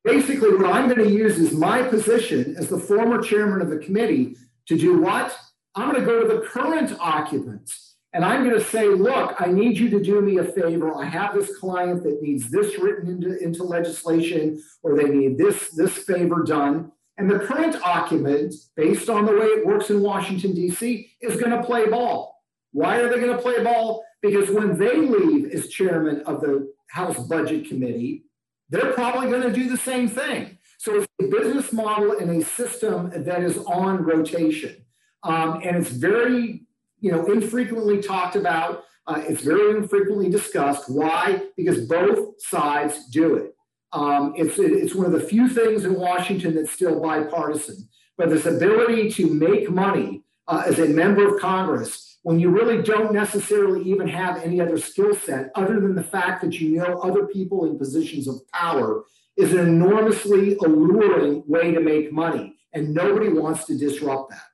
[0.03, 3.79] Basically, what I'm going to use is my position as the former chairman of the
[3.79, 4.37] committee
[4.67, 5.35] to do what?
[5.73, 9.47] I'm going to go to the current occupants and I'm going to say, look, I
[9.47, 10.95] need you to do me a favor.
[10.95, 15.71] I have this client that needs this written into, into legislation or they need this,
[15.71, 16.93] this favor done.
[17.17, 21.51] And the current occupant, based on the way it works in Washington, D.C., is going
[21.51, 22.43] to play ball.
[22.71, 24.03] Why are they going to play ball?
[24.21, 28.25] Because when they leave as chairman of the House Budget Committee,
[28.69, 30.57] they're probably going to do the same thing.
[30.77, 34.75] So it's a business model and a system that is on rotation.
[35.23, 36.63] Um, and it's very,
[36.99, 38.83] you know, infrequently talked about.
[39.07, 40.89] Uh, it's very infrequently discussed.
[40.89, 41.43] Why?
[41.55, 43.54] Because both sides do it.
[43.95, 47.87] Um, it's, it's one of the few things in Washington that's still bipartisan.
[48.17, 52.81] But this ability to make money uh, as a member of Congress when you really
[52.81, 56.99] don't necessarily even have any other skill set other than the fact that you know
[56.99, 59.03] other people in positions of power
[59.37, 62.57] is an enormously alluring way to make money.
[62.73, 64.44] And nobody wants to disrupt that.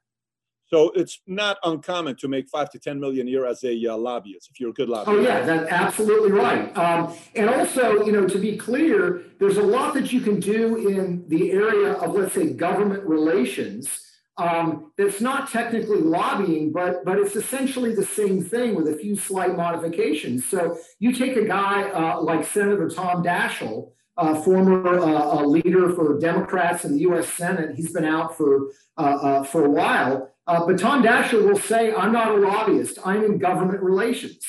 [0.71, 3.97] So it's not uncommon to make five to 10 million a year as a uh,
[3.97, 5.19] lobbyist, if you're a good lobbyist.
[5.19, 6.75] Oh yeah, that's absolutely right.
[6.77, 10.88] Um, and also, you know, to be clear, there's a lot that you can do
[10.88, 17.19] in the area of, let's say, government relations um, that's not technically lobbying, but but
[17.19, 20.45] it's essentially the same thing with a few slight modifications.
[20.45, 26.17] So you take a guy uh, like Senator Tom Daschle, uh, former uh, leader for
[26.17, 27.27] Democrats in the U.S.
[27.29, 27.75] Senate.
[27.75, 30.31] He's been out for uh, uh, for a while.
[30.47, 34.39] Uh, but Tom Daschle will say, I'm not a lobbyist, I'm in government relations.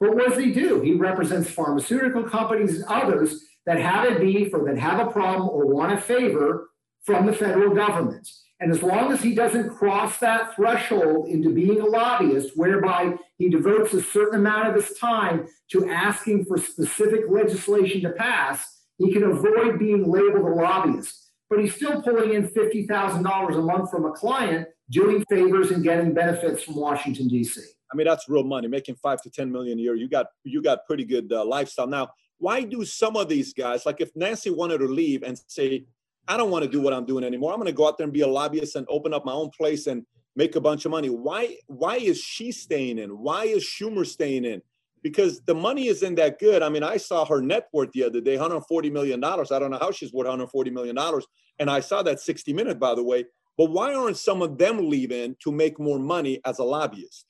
[0.00, 0.80] But what does he do?
[0.80, 5.48] He represents pharmaceutical companies and others that have a beef or that have a problem
[5.48, 6.68] or want a favor
[7.04, 8.28] from the federal government.
[8.60, 13.48] And as long as he doesn't cross that threshold into being a lobbyist, whereby he
[13.48, 19.12] devotes a certain amount of his time to asking for specific legislation to pass, he
[19.12, 21.30] can avoid being labeled a lobbyist.
[21.48, 26.14] But he's still pulling in $50,000 a month from a client doing favors and getting
[26.14, 27.60] benefits from Washington D.C.
[27.92, 28.68] I mean, that's real money.
[28.68, 31.86] Making five to ten million a year, you got you got pretty good uh, lifestyle.
[31.86, 35.86] Now, why do some of these guys, like if Nancy wanted to leave and say,
[36.26, 37.52] "I don't want to do what I'm doing anymore.
[37.52, 39.50] I'm going to go out there and be a lobbyist and open up my own
[39.50, 40.04] place and
[40.36, 43.10] make a bunch of money." Why why is she staying in?
[43.10, 44.62] Why is Schumer staying in?
[45.02, 46.60] Because the money isn't that good.
[46.60, 49.52] I mean, I saw her net worth the other day, 140 million dollars.
[49.52, 51.26] I don't know how she's worth 140 million dollars,
[51.58, 53.24] and I saw that 60 Minute, by the way
[53.58, 57.26] but why aren't some of them leaving to make more money as a lobbyist?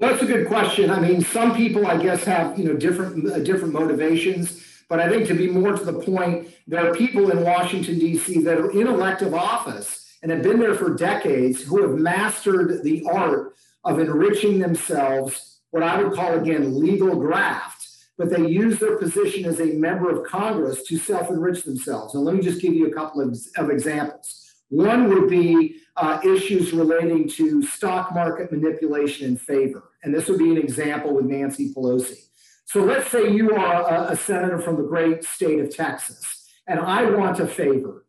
[0.00, 0.90] That's a good question.
[0.90, 4.60] I mean, some people, I guess, have you know different uh, different motivations.
[4.88, 8.42] But I think to be more to the point, there are people in Washington D.C.
[8.42, 13.06] that are in elective office and have been there for decades who have mastered the
[13.10, 17.86] art of enriching themselves, what I would call again legal graft.
[18.18, 22.14] But they use their position as a member of Congress to self-enrich themselves.
[22.14, 24.43] And let me just give you a couple of, of examples.
[24.68, 29.90] One would be uh, issues relating to stock market manipulation in favor.
[30.02, 32.28] And this would be an example with Nancy Pelosi.
[32.66, 36.80] So let's say you are a, a senator from the great state of Texas, and
[36.80, 38.06] I want a favor.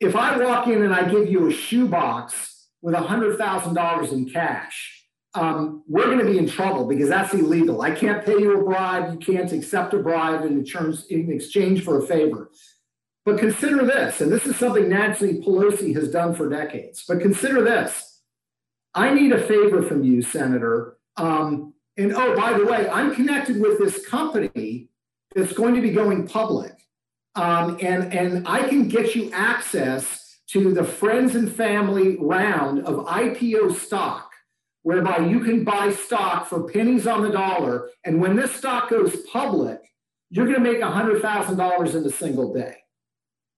[0.00, 5.82] If I walk in and I give you a shoebox with $100,000 in cash, um,
[5.88, 7.82] we're going to be in trouble because that's illegal.
[7.82, 9.12] I can't pay you a bribe.
[9.12, 12.50] You can't accept a bribe in, terms, in exchange for a favor.
[13.24, 17.04] But consider this, and this is something Nancy Pelosi has done for decades.
[17.08, 18.14] But consider this
[18.94, 20.98] I need a favor from you, Senator.
[21.16, 24.88] Um, and oh, by the way, I'm connected with this company
[25.34, 26.72] that's going to be going public.
[27.34, 33.06] Um, and, and I can get you access to the friends and family round of
[33.06, 34.30] IPO stock,
[34.82, 37.90] whereby you can buy stock for pennies on the dollar.
[38.04, 39.80] And when this stock goes public,
[40.30, 42.76] you're going to make $100,000 in a single day.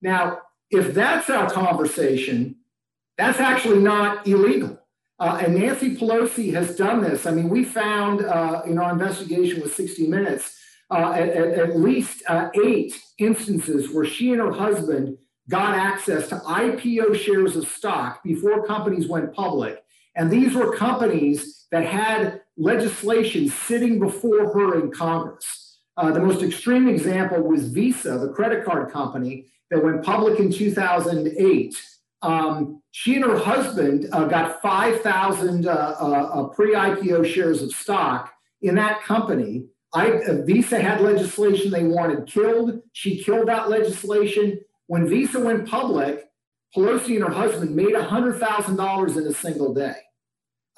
[0.03, 0.40] Now,
[0.70, 2.57] if that's our conversation,
[3.16, 4.78] that's actually not illegal.
[5.18, 7.26] Uh, and Nancy Pelosi has done this.
[7.26, 10.59] I mean, we found uh, in our investigation with 60 Minutes
[10.90, 15.16] uh, at, at, least uh, eight instances where she and her husband
[15.49, 19.82] got access to IPO shares of stock before companies went public.
[20.14, 25.78] And these were companies that had legislation sitting before her in Congress.
[25.97, 30.50] Uh, the most extreme example was Visa, the credit card company that went public in
[30.50, 31.74] 2008.
[32.22, 37.72] Um, she and her husband uh, got 5,000 uh, uh, uh pre IPO shares of
[37.72, 39.66] stock in that company.
[39.94, 42.82] I, Visa had legislation they wanted killed.
[42.92, 44.60] She killed that legislation.
[44.88, 46.28] When Visa went public,
[46.74, 49.94] Pelosi and her husband made $100,000 in a single day.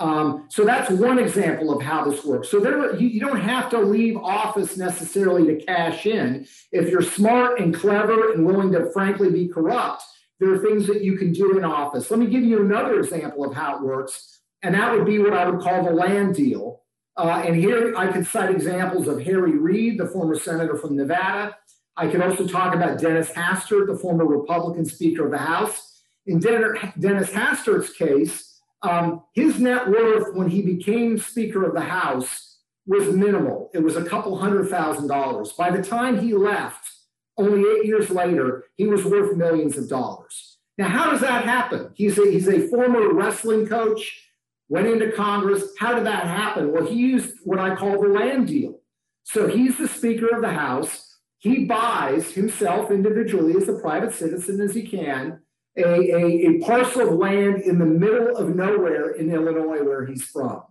[0.00, 2.48] Um, so that's one example of how this works.
[2.48, 6.46] So there, you, you, don't have to leave office necessarily to cash in.
[6.70, 10.04] If you're smart and clever and willing to frankly be corrupt,
[10.38, 12.10] there are things that you can do in office.
[12.12, 15.32] Let me give you another example of how it works, and that would be what
[15.32, 16.82] I would call the land deal.
[17.16, 21.56] Uh, and here I could cite examples of Harry Reid, the former senator from Nevada.
[21.96, 26.02] I can also talk about Dennis Hastert, the former Republican Speaker of the House.
[26.26, 28.47] In Dennis Hastert's case,
[28.82, 33.70] um, his net worth when he became Speaker of the House was minimal.
[33.74, 35.52] It was a couple hundred thousand dollars.
[35.52, 36.88] By the time he left,
[37.36, 40.58] only eight years later, he was worth millions of dollars.
[40.76, 41.90] Now, how does that happen?
[41.94, 44.26] He's a, he's a former wrestling coach,
[44.68, 45.64] went into Congress.
[45.78, 46.72] How did that happen?
[46.72, 48.80] Well, he used what I call the land deal.
[49.24, 51.16] So he's the Speaker of the House.
[51.38, 55.40] He buys himself individually as a private citizen as he can
[55.78, 60.24] a, a, a parcel of land in the middle of nowhere in Illinois where he's
[60.24, 60.62] from.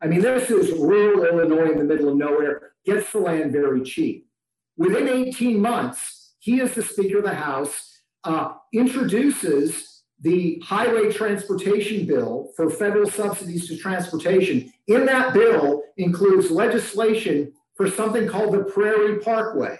[0.00, 3.82] I mean, this is rural Illinois in the middle of nowhere, gets the land very
[3.82, 4.28] cheap.
[4.76, 12.06] Within 18 months, he, is the Speaker of the House, uh, introduces the highway transportation
[12.06, 14.72] bill for federal subsidies to transportation.
[14.86, 19.78] In that bill includes legislation for something called the Prairie Parkway,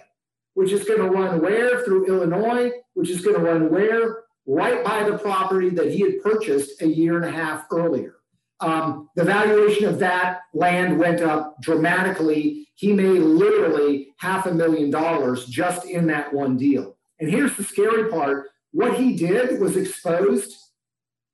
[0.53, 4.83] which is going to run where through Illinois, which is going to run where right
[4.83, 8.15] by the property that he had purchased a year and a half earlier.
[8.59, 12.67] Um, the valuation of that land went up dramatically.
[12.75, 16.95] He made literally half a million dollars just in that one deal.
[17.19, 20.55] And here's the scary part what he did was exposed.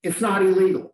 [0.01, 0.93] It's not illegal.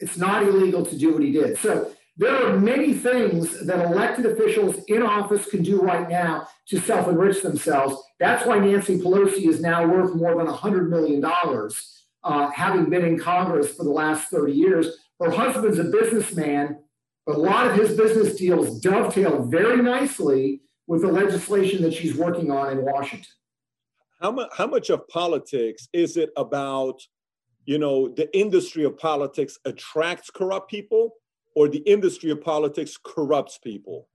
[0.00, 1.58] It's not illegal to do what he did.
[1.58, 6.80] So there are many things that elected officials in office can do right now to
[6.80, 7.96] self enrich themselves.
[8.18, 11.24] That's why Nancy Pelosi is now worth more than $100 million,
[12.24, 16.78] uh, having been in Congress for the last 30 years her husband's a businessman,
[17.26, 22.14] but a lot of his business deals dovetail very nicely with the legislation that she's
[22.16, 23.26] working on in Washington.
[24.20, 27.02] How much, how much of politics is it about,
[27.66, 31.14] you know, the industry of politics attracts corrupt people
[31.58, 34.06] or the industry of politics corrupts people?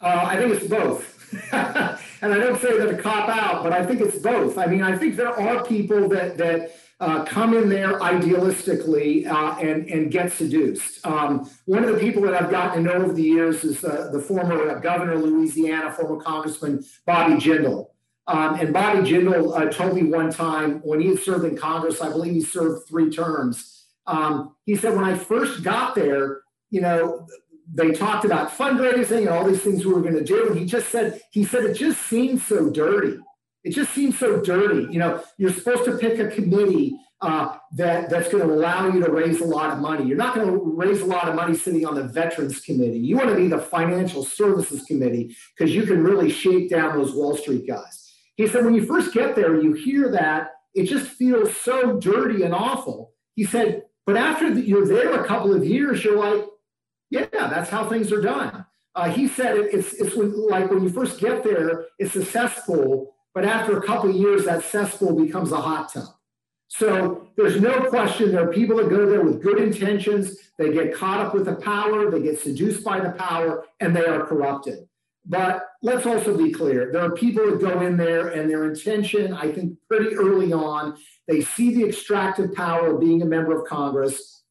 [0.00, 1.12] Uh, I think it's both.
[1.52, 4.56] and I don't say that to cop out, but I think it's both.
[4.56, 9.58] I mean, I think there are people that, that, uh, come in there idealistically uh,
[9.60, 11.06] and, and get seduced.
[11.06, 14.08] Um, one of the people that I've gotten to know over the years is uh,
[14.10, 17.88] the former governor of Louisiana, former Congressman Bobby Jindal.
[18.28, 22.00] Um, and Bobby Jindal uh, told me one time when he had served in Congress,
[22.00, 23.76] I believe he served three terms.
[24.06, 26.40] Um, he said, when I first got there,
[26.70, 27.26] you know,
[27.72, 30.48] they talked about fundraising and all these things we were going to do.
[30.48, 33.18] And he just said, he said, it just seems so dirty.
[33.64, 34.92] It just seems so dirty.
[34.92, 39.00] You know, you're supposed to pick a committee uh, that that's going to allow you
[39.02, 40.06] to raise a lot of money.
[40.06, 42.98] You're not going to raise a lot of money sitting on the Veterans Committee.
[42.98, 47.14] You want to be the Financial Services Committee because you can really shake down those
[47.14, 48.12] Wall Street guys.
[48.36, 52.42] He said, when you first get there, you hear that it just feels so dirty
[52.42, 53.14] and awful.
[53.34, 56.44] He said, but after the, you're there a couple of years, you're like,
[57.10, 58.64] yeah, that's how things are done.
[58.94, 63.16] Uh, he said it, it's it's like when you first get there, it's a cesspool
[63.36, 66.06] but after a couple of years, that cesspool becomes a hot tub.
[66.68, 70.38] So there's no question there are people that go there with good intentions.
[70.56, 74.06] They get caught up with the power, they get seduced by the power, and they
[74.06, 74.88] are corrupted.
[75.26, 76.90] But let's also be clear.
[76.90, 80.96] There are people that go in there and their intention, I think pretty early on,
[81.28, 84.44] they see the extractive power of being a member of Congress.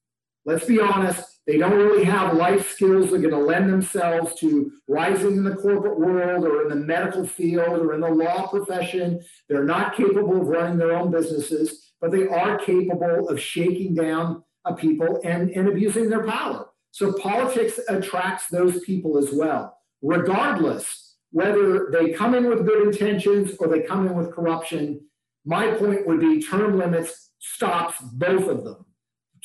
[0.46, 4.36] Let's be honest, they don't really have life skills that are going to lend themselves
[4.36, 8.48] to rising in the corporate world or in the medical field or in the law
[8.48, 9.24] profession.
[9.50, 14.44] They're not capable of running their own businesses, but they are capable of shaking down
[14.66, 16.68] a people and, and abusing their power.
[16.92, 23.56] So politics attracts those people as well, regardless whether they come in with good intentions
[23.60, 25.02] or they come in with corruption.
[25.44, 28.85] My point would be term limits stops both of them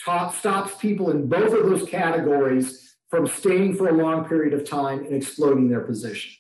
[0.05, 4.69] top, stops people in both of those categories from staying for a long period of
[4.69, 6.33] time and exploiting their position.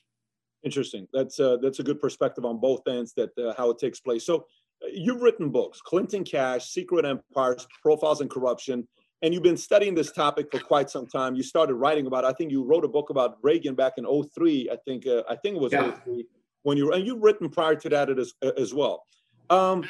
[0.63, 1.09] Interesting.
[1.13, 4.27] That's uh, that's a good perspective on both ends that uh, how it takes place.
[4.27, 4.47] So
[4.85, 8.87] uh, you've written books, Clinton Cash, Secret Empires, Profiles in Corruption,
[9.23, 11.35] and you've been studying this topic for quite some time.
[11.35, 12.27] You started writing about.
[12.27, 14.69] I think you wrote a book about Reagan back in 03.
[14.71, 15.93] I think uh, I think it was yeah.
[16.05, 16.27] 03
[16.63, 19.07] when you and you've written prior to that as as well.
[19.49, 19.89] Um,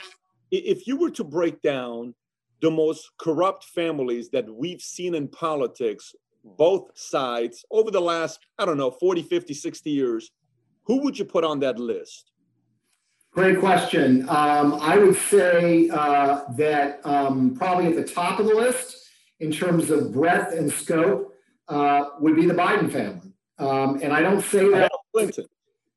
[0.53, 2.15] if you were to break down
[2.61, 8.65] the most corrupt families that we've seen in politics, both sides, over the last, I
[8.65, 10.31] don't know, 40, 50, 60 years,
[10.85, 12.31] who would you put on that list?
[13.33, 14.29] Great question.
[14.29, 18.97] Um, I would say uh, that um, probably at the top of the list,
[19.39, 21.33] in terms of breadth and scope,
[21.69, 23.33] uh, would be the Biden family.
[23.59, 24.91] Um, and I don't say that.
[25.13, 25.47] Clinton.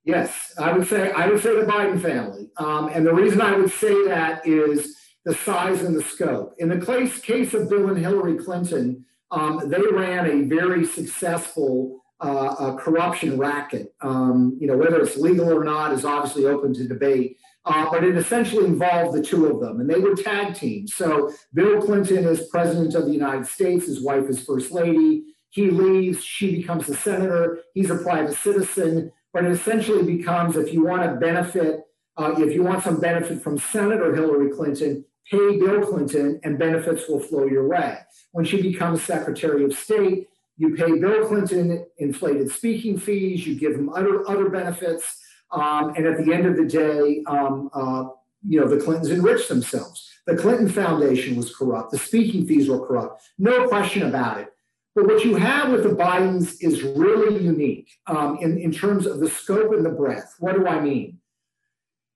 [0.06, 2.50] Yes, I would say I would say the Biden family.
[2.58, 4.96] Um, and the reason I would say that is
[5.26, 6.56] the size and the scope.
[6.60, 12.04] In the case, case of Bill and Hillary Clinton, um, they ran a very successful
[12.20, 13.94] uh, corruption racket.
[14.02, 17.38] Um, you know, whether it's legal or not is obviously open to debate.
[17.66, 20.94] Uh, but it essentially involved the two of them, and they were tag teams.
[20.96, 25.24] So Bill Clinton is president of the United States, his wife is first lady.
[25.50, 29.12] He leaves, she becomes a senator, he's a private citizen.
[29.32, 31.82] But it essentially becomes if you want to benefit,
[32.18, 37.08] uh, if you want some benefit from Senator Hillary Clinton, pay Bill Clinton and benefits
[37.08, 38.00] will flow your way.
[38.32, 43.74] When she becomes Secretary of State, you pay Bill Clinton inflated speaking fees, you give
[43.74, 45.20] him other, other benefits,
[45.52, 48.06] um, and at the end of the day, um, uh,
[48.48, 50.10] you know, the Clintons enriched themselves.
[50.26, 51.92] The Clinton Foundation was corrupt.
[51.92, 53.24] The speaking fees were corrupt.
[53.38, 54.50] No question about it.
[54.96, 59.20] But what you have with the Bidens is really unique um, in, in terms of
[59.20, 60.36] the scope and the breadth.
[60.40, 61.20] What do I mean?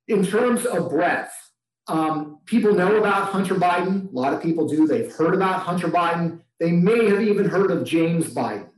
[0.08, 1.32] In terms of breadth,
[1.88, 4.12] um, people know about Hunter Biden.
[4.12, 4.88] A lot of people do.
[4.88, 6.42] They've heard about Hunter Biden.
[6.60, 8.70] They may have even heard of James Biden.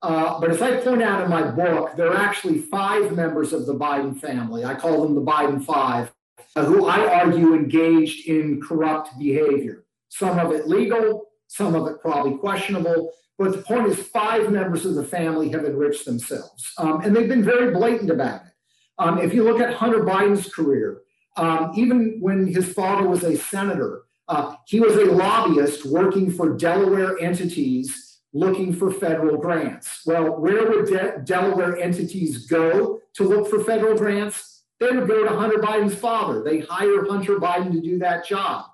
[0.00, 3.66] Uh, but as I point out in my book, there are actually five members of
[3.66, 4.64] the Biden family.
[4.64, 6.12] I call them the Biden Five,
[6.54, 9.84] uh, who I argue engaged in corrupt behavior.
[10.08, 13.12] Some of it legal, some of it probably questionable.
[13.38, 16.72] But the point is, five members of the family have enriched themselves.
[16.76, 18.52] Um, and they've been very blatant about it.
[18.98, 21.02] Um, if you look at Hunter Biden's career,
[21.38, 26.56] um, even when his father was a senator, uh, he was a lobbyist working for
[26.56, 30.02] Delaware entities looking for federal grants.
[30.04, 34.64] Well, where would De- Delaware entities go to look for federal grants?
[34.80, 36.42] They would go to Hunter Biden's father.
[36.42, 38.66] They hire Hunter Biden to do that job.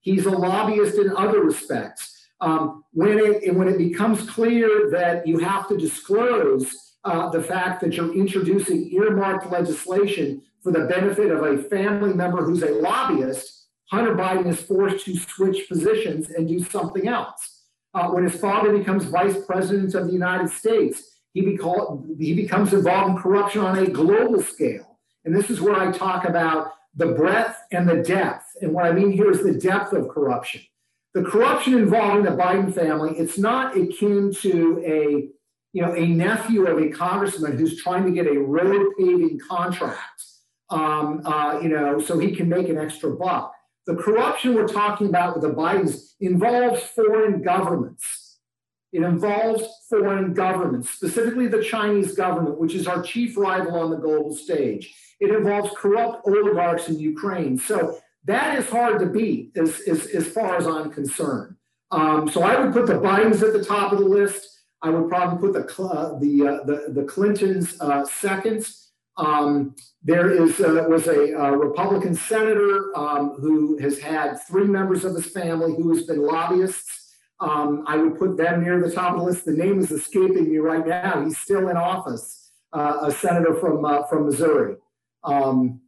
[0.00, 2.08] He's a lobbyist in other respects.
[2.40, 7.80] Um, when it when it becomes clear that you have to disclose uh, the fact
[7.82, 13.66] that you're introducing earmarked legislation for the benefit of a family member who's a lobbyist,
[13.90, 17.64] Hunter Biden is forced to switch positions and do something else.
[17.94, 22.72] Uh, when his father becomes vice president of the United States, he, beca- he becomes
[22.72, 24.98] involved in corruption on a global scale.
[25.24, 28.44] And this is where I talk about the breadth and the depth.
[28.62, 30.62] And what I mean here is the depth of corruption.
[31.14, 35.28] The corruption involving the Biden family, it's not akin to a
[35.74, 40.22] you know, a nephew of a congressman who's trying to get a road paving contract
[40.72, 43.52] um, uh, you know, so he can make an extra buck.
[43.86, 48.38] The corruption we're talking about with the Bidens involves foreign governments.
[48.92, 53.96] It involves foreign governments, specifically the Chinese government, which is our chief rival on the
[53.96, 54.94] global stage.
[55.18, 57.58] It involves corrupt oligarchs in Ukraine.
[57.58, 61.56] So that is hard to beat as, as, as far as I'm concerned.
[61.90, 64.46] Um, so I would put the Bidens at the top of the list.
[64.80, 68.66] I would probably put the, uh, the, uh, the, the Clintons uh, second.
[69.16, 75.04] Um, there is uh, was a, a, Republican senator um, who has had three members
[75.04, 77.14] of his family who has been lobbyists.
[77.38, 79.44] Um, I would put them near the top of the list.
[79.44, 81.22] The name is escaping me right now.
[81.24, 84.76] He's still in office, uh, a senator from uh, from Missouri.
[85.24, 85.80] Um,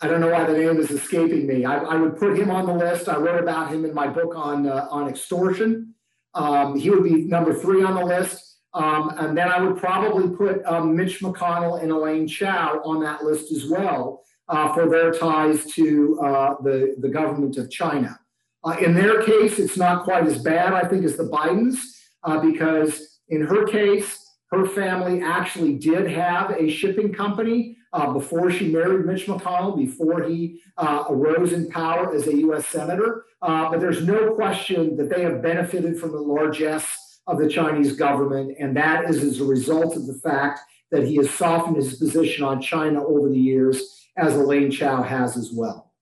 [0.00, 1.64] I don't know why the name is escaping me.
[1.64, 3.08] I, I, would put him on the list.
[3.08, 5.94] I wrote about him in my book on uh, on extortion.
[6.34, 8.47] Um, he would be number three on the list.
[8.78, 13.24] Um, and then I would probably put um, Mitch McConnell and Elaine Chao on that
[13.24, 18.20] list as well uh, for their ties to uh, the, the government of China.
[18.64, 21.78] Uh, in their case, it's not quite as bad, I think, as the Bidens,
[22.22, 28.48] uh, because in her case, her family actually did have a shipping company uh, before
[28.48, 32.68] she married Mitch McConnell, before he uh, arose in power as a U.S.
[32.68, 33.24] Senator.
[33.40, 36.97] But there's no question that they have benefited from the largesse
[37.28, 38.56] of the Chinese government.
[38.58, 40.60] And that is as a result of the fact
[40.90, 45.36] that he has softened his position on China over the years, as Elaine Chao has
[45.36, 45.92] as well.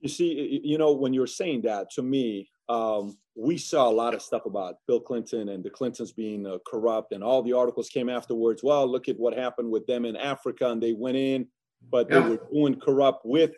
[0.00, 4.14] You see, you know, when you're saying that to me, um, we saw a lot
[4.14, 7.88] of stuff about Bill Clinton and the Clintons being uh, corrupt, and all the articles
[7.88, 8.62] came afterwards.
[8.62, 11.46] Well, look at what happened with them in Africa, and they went in,
[11.90, 12.20] but yeah.
[12.20, 13.52] they were doing corrupt with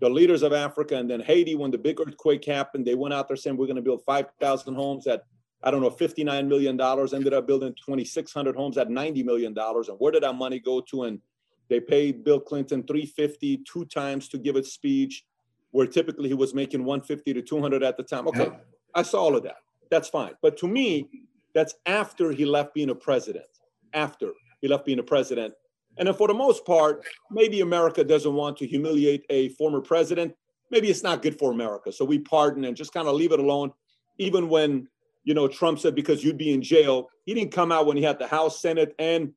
[0.00, 0.96] the leaders of Africa.
[0.96, 3.76] And then Haiti, when the big earthquake happened, they went out there saying we're going
[3.76, 5.24] to build 5,000 homes at
[5.62, 9.54] I don't know, $59 million, ended up building 2,600 homes at $90 million.
[9.56, 11.04] And where did that money go to?
[11.04, 11.20] And
[11.68, 15.24] they paid Bill Clinton 350 two times to give a speech
[15.70, 18.26] where typically he was making 150 to 200 at the time.
[18.28, 18.56] Okay, yeah.
[18.94, 19.58] I saw all of that.
[19.90, 20.32] That's fine.
[20.42, 21.08] But to me,
[21.54, 23.46] that's after he left being a president.
[23.92, 25.54] After he left being a president.
[25.98, 30.34] And then for the most part, maybe America doesn't want to humiliate a former president.
[30.70, 31.92] Maybe it's not good for America.
[31.92, 33.72] So we pardon and just kind of leave it alone.
[34.18, 34.88] Even when,
[35.24, 38.02] you know, Trump said because you'd be in jail, he didn't come out when he
[38.02, 39.32] had the House, Senate, and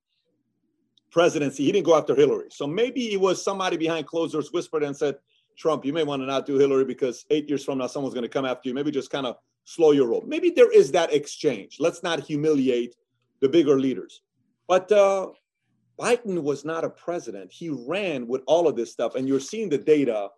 [1.12, 1.66] presidency.
[1.66, 2.48] He didn't go after Hillary.
[2.50, 5.16] So maybe it was somebody behind closed doors whispered and said,
[5.58, 8.24] Trump, you may want to not do Hillary because eight years from now, someone's going
[8.24, 8.76] to come after you.
[8.76, 10.24] Maybe just kind of slow your roll.
[10.26, 11.78] Maybe there is that exchange.
[11.80, 12.96] Let's not humiliate
[13.40, 14.22] the bigger leaders.
[14.68, 15.28] But uh,
[16.00, 17.52] Biden was not a president.
[17.52, 20.30] He ran with all of this stuff, and you're seeing the data.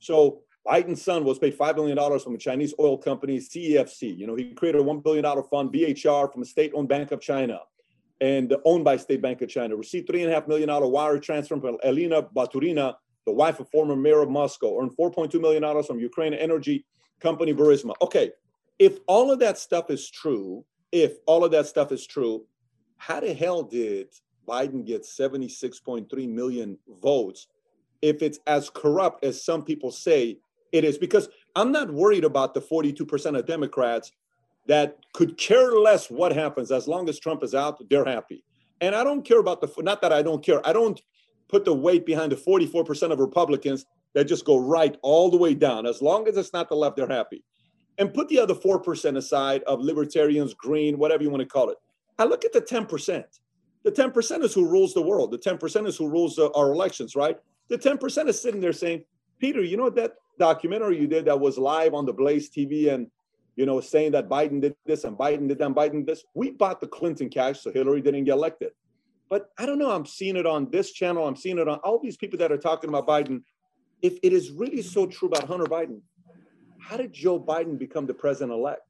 [0.00, 4.16] So Biden's son was paid $5 million from a Chinese oil company, CEFC.
[4.16, 7.60] You know, he created a $1 billion fund, BHR, from a state-owned bank of China
[8.20, 9.76] and owned by State Bank of China.
[9.76, 12.94] Received $3.5 million wire transfer from Elena Baturina,
[13.26, 16.86] the wife of former mayor of Moscow, earned $4.2 million from Ukraine energy
[17.20, 17.92] company Burisma.
[18.00, 18.30] Okay,
[18.78, 22.46] if all of that stuff is true, if all of that stuff is true,
[22.96, 24.08] how the hell did
[24.48, 27.48] Biden get 76.3 million votes
[28.00, 30.38] if it's as corrupt as some people say
[30.74, 30.98] it is?
[30.98, 34.10] Because I'm not worried about the 42% of Democrats
[34.66, 38.42] that could care less what happens as long as Trump is out, they're happy.
[38.80, 41.00] And I don't care about the, not that I don't care, I don't
[41.48, 45.54] put the weight behind the 44% of Republicans that just go right all the way
[45.54, 45.86] down.
[45.86, 47.44] As long as it's not the left, they're happy.
[47.98, 51.78] And put the other 4% aside of libertarians, green, whatever you want to call it.
[52.18, 53.24] I look at the 10%.
[53.84, 55.30] The 10% is who rules the world.
[55.30, 57.38] The 10% is who rules the, our elections, right?
[57.68, 59.04] The 10% is sitting there saying,
[59.38, 63.08] Peter, you know that documentary you did that was live on the Blaze TV and
[63.56, 66.24] you know, saying that Biden did this and Biden did that and Biden did this.
[66.34, 68.72] We bought the Clinton cash so Hillary didn't get elected.
[69.30, 69.90] But I don't know.
[69.90, 71.26] I'm seeing it on this channel.
[71.26, 73.42] I'm seeing it on all these people that are talking about Biden.
[74.02, 76.00] If it is really so true about Hunter Biden,
[76.80, 78.82] how did Joe Biden become the president elect?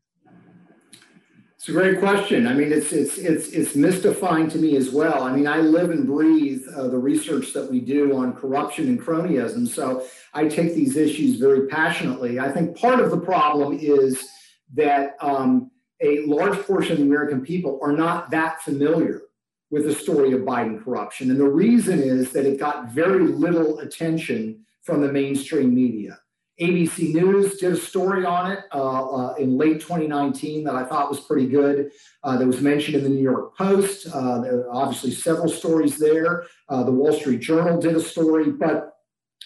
[1.64, 2.46] It's a great question.
[2.46, 5.22] I mean, it's it's it's it's mystifying to me as well.
[5.22, 9.00] I mean, I live and breathe uh, the research that we do on corruption and
[9.00, 10.04] cronyism, so
[10.34, 12.38] I take these issues very passionately.
[12.38, 14.28] I think part of the problem is
[14.74, 15.70] that um,
[16.02, 19.22] a large portion of the American people are not that familiar
[19.70, 21.30] with the story of Biden corruption.
[21.30, 26.18] And the reason is that it got very little attention from the mainstream media.
[26.60, 31.10] ABC News did a story on it uh, uh, in late 2019 that I thought
[31.10, 31.90] was pretty good.
[32.22, 34.06] Uh, that was mentioned in the New York Post.
[34.12, 36.44] Uh, there are obviously several stories there.
[36.68, 38.92] Uh, the Wall Street Journal did a story, but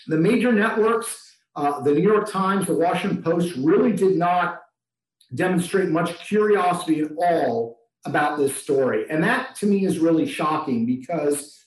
[0.06, 4.60] the major networks, uh, the New York Times, the Washington Post, really did not
[5.34, 9.06] demonstrate much curiosity at all about this story.
[9.10, 11.64] And that to me is really shocking because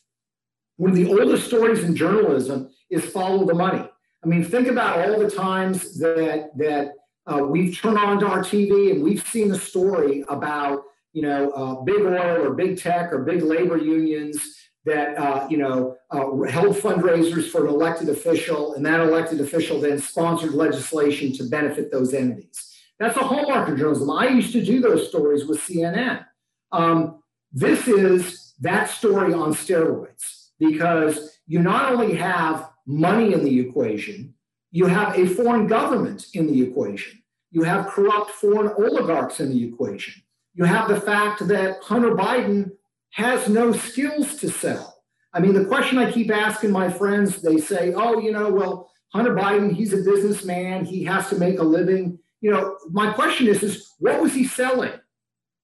[0.78, 3.88] one of the oldest stories in journalism is follow the money.
[4.24, 6.94] I mean, think about all the times that that
[7.26, 11.52] uh, we've turned on to our TV and we've seen a story about you know
[11.52, 16.30] uh, big oil or big tech or big labor unions that uh, you know uh,
[16.50, 21.92] held fundraisers for an elected official, and that elected official then sponsored legislation to benefit
[21.92, 22.68] those entities.
[23.00, 24.12] That's a hallmark of journalism.
[24.12, 26.26] I used to do those stories with CNN.
[26.72, 33.60] Um, this is that story on steroids because you not only have money in the
[33.60, 34.34] equation,
[34.72, 37.22] you have a foreign government in the equation.
[37.52, 40.22] You have corrupt foreign oligarchs in the equation.
[40.54, 42.72] You have the fact that Hunter Biden
[43.12, 45.04] has no skills to sell.
[45.34, 48.92] I mean, the question I keep asking my friends, they say, oh, you know, well,
[49.14, 50.86] Hunter Biden, he's a businessman.
[50.86, 54.46] He has to make a living you know, my question is, is what was he
[54.46, 54.94] selling?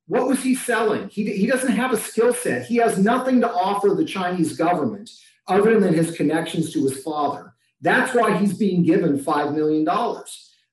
[0.08, 1.10] what was he selling?
[1.10, 2.66] He, he doesn't have a skill set.
[2.66, 5.12] He has nothing to offer the Chinese government
[5.48, 7.54] other than his connections to his father.
[7.82, 9.88] That's why he's being given $5 million.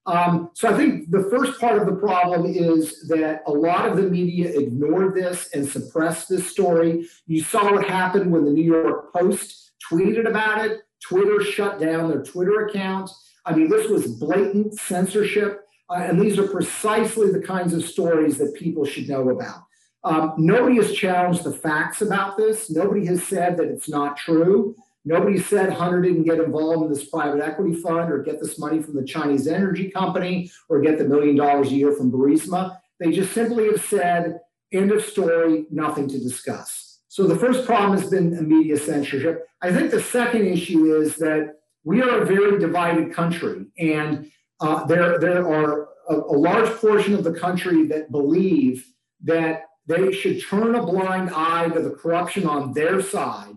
[0.07, 3.97] Um, so I think the first part of the problem is that a lot of
[3.97, 7.09] the media ignored this and suppressed this story.
[7.27, 10.81] You saw what happened when the New York Post tweeted about it.
[11.01, 13.11] Twitter shut down their Twitter account.
[13.47, 15.61] I mean, this was blatant censorship.
[15.91, 19.64] Uh, and these are precisely the kinds of stories that people should know about.
[20.05, 22.71] Um, nobody has challenged the facts about this.
[22.71, 24.77] Nobody has said that it's not true.
[25.07, 28.83] Nobody said Hunter didn't get involved in this private equity fund or get this money
[28.83, 32.79] from the Chinese energy company or get the million dollars a year from Burisma.
[33.01, 34.41] They just simply have said,
[34.73, 37.01] end of story, nothing to discuss.
[37.09, 39.47] So the first problem has been media censorship.
[39.63, 44.31] I think the second issue is that we are a very divided country, and
[44.61, 48.87] uh, there, there are a, a large portion of the country that believe
[49.25, 53.55] that they should turn a blind eye to the corruption on their side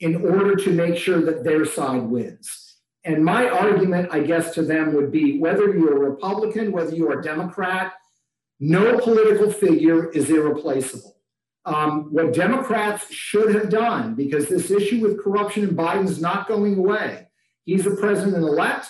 [0.00, 2.76] in order to make sure that their side wins.
[3.04, 7.08] And my argument, I guess, to them would be whether you're a Republican, whether you
[7.10, 7.94] are a Democrat,
[8.60, 11.16] no political figure is irreplaceable.
[11.64, 16.48] Um, what Democrats should have done, because this issue with corruption in Biden is not
[16.48, 17.28] going away.
[17.64, 18.88] He's the president elect.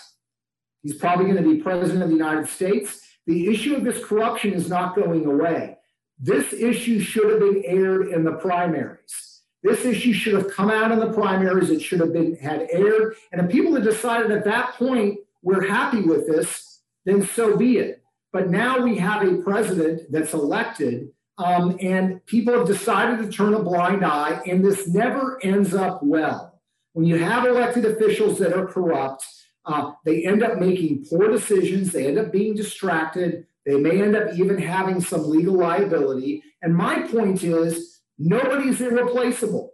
[0.83, 3.01] He's probably going to be president of the United States.
[3.27, 5.78] The issue of this corruption is not going away.
[6.19, 9.43] This issue should have been aired in the primaries.
[9.63, 11.71] This issue should have come out in the primaries.
[11.71, 13.17] It should have been had aired.
[13.33, 17.79] And if people had decided at that point we're happy with this, then so be
[17.79, 18.03] it.
[18.33, 21.09] But now we have a president that's elected,
[21.39, 26.03] um, and people have decided to turn a blind eye, and this never ends up
[26.03, 26.61] well.
[26.93, 29.25] When you have elected officials that are corrupt,
[29.65, 31.93] uh, they end up making poor decisions.
[31.93, 33.47] They end up being distracted.
[33.67, 36.43] They may end up even having some legal liability.
[36.63, 39.73] And my point is, Nobody's irreplaceable.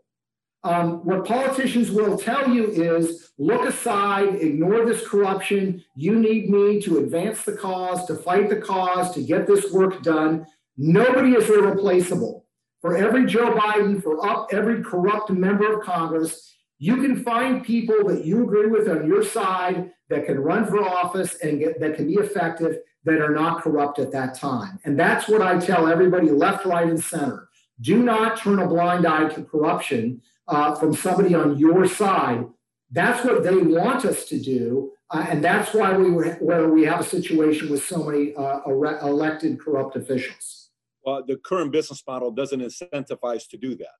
[0.62, 5.82] Um, what politicians will tell you is look aside, ignore this corruption.
[5.96, 10.02] You need me to advance the cause, to fight the cause, to get this work
[10.02, 10.46] done.
[10.76, 12.46] Nobody is irreplaceable.
[12.80, 18.04] For every Joe Biden, for up every corrupt member of Congress, you can find people
[18.08, 21.96] that you agree with on your side that can run for office and get, that
[21.96, 24.78] can be effective that are not corrupt at that time.
[24.84, 27.48] And that's what I tell everybody left, right, and center.
[27.80, 32.46] Do not turn a blind eye to corruption uh, from somebody on your side.
[32.90, 34.92] That's what they want us to do.
[35.10, 38.60] Uh, and that's why we were, where we have a situation with so many uh,
[38.66, 40.70] elected corrupt officials.
[41.04, 43.96] Well, the current business model doesn't incentivize to do that.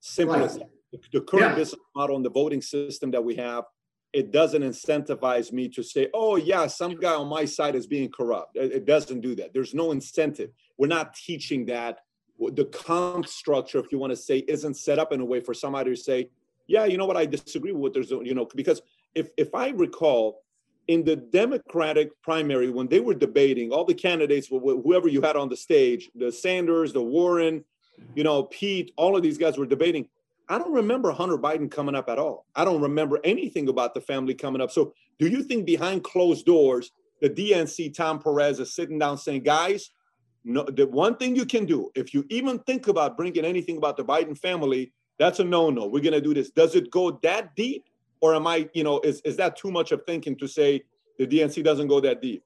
[0.00, 0.44] Simple right.
[0.44, 0.70] as that.
[1.12, 1.54] The current yeah.
[1.54, 3.64] business model and the voting system that we have,
[4.16, 8.10] it doesn't incentivize me to say, oh, yeah, some guy on my side is being
[8.10, 8.56] corrupt.
[8.56, 9.52] It doesn't do that.
[9.52, 10.50] There's no incentive.
[10.78, 11.98] We're not teaching that
[12.38, 15.52] the comp structure, if you want to say, isn't set up in a way for
[15.52, 16.30] somebody to say,
[16.66, 18.80] yeah, you know what, I disagree with what there's, you know, because
[19.14, 20.42] if if I recall,
[20.88, 25.50] in the Democratic primary, when they were debating, all the candidates, whoever you had on
[25.50, 27.64] the stage, the Sanders, the Warren,
[28.14, 30.08] you know, Pete, all of these guys were debating.
[30.48, 32.46] I don't remember Hunter Biden coming up at all.
[32.54, 34.70] I don't remember anything about the family coming up.
[34.70, 39.42] So, do you think behind closed doors, the DNC, Tom Perez, is sitting down saying,
[39.42, 39.90] guys,
[40.44, 43.96] no, the one thing you can do, if you even think about bringing anything about
[43.96, 45.86] the Biden family, that's a no-no.
[45.86, 46.50] We're gonna do this.
[46.50, 47.86] Does it go that deep,
[48.20, 50.84] or am I, you know, is is that too much of thinking to say
[51.18, 52.44] the DNC doesn't go that deep?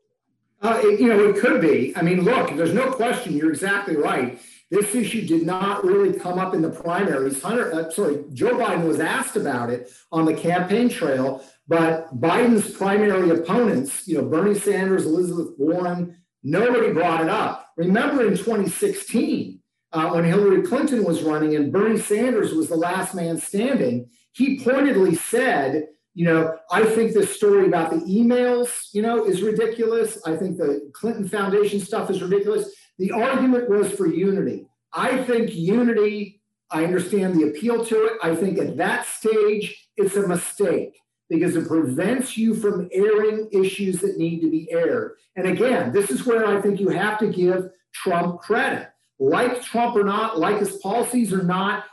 [0.63, 1.95] Uh, it, you know, it could be.
[1.97, 3.37] I mean, look, there's no question.
[3.37, 4.41] You're exactly right.
[4.71, 7.43] This issue did not really come up in the primaries.
[7.43, 12.71] Hunter, uh, sorry, Joe Biden was asked about it on the campaign trail, but Biden's
[12.71, 17.71] primary opponents, you know, Bernie Sanders, Elizabeth Warren, Nobody brought it up.
[17.77, 19.61] Remember in 2016,
[19.93, 24.61] uh, when Hillary Clinton was running and Bernie Sanders was the last man standing, he
[24.61, 30.19] pointedly said, you know, I think this story about the emails, you know, is ridiculous.
[30.27, 32.73] I think the Clinton Foundation stuff is ridiculous.
[32.99, 34.67] The argument was for unity.
[34.93, 38.13] I think unity, I understand the appeal to it.
[38.23, 40.97] I think at that stage, it's a mistake
[41.29, 45.17] because it prevents you from airing issues that need to be aired.
[45.37, 48.89] And again, this is where I think you have to give Trump credit.
[49.19, 51.85] Like Trump or not, like his policies or not,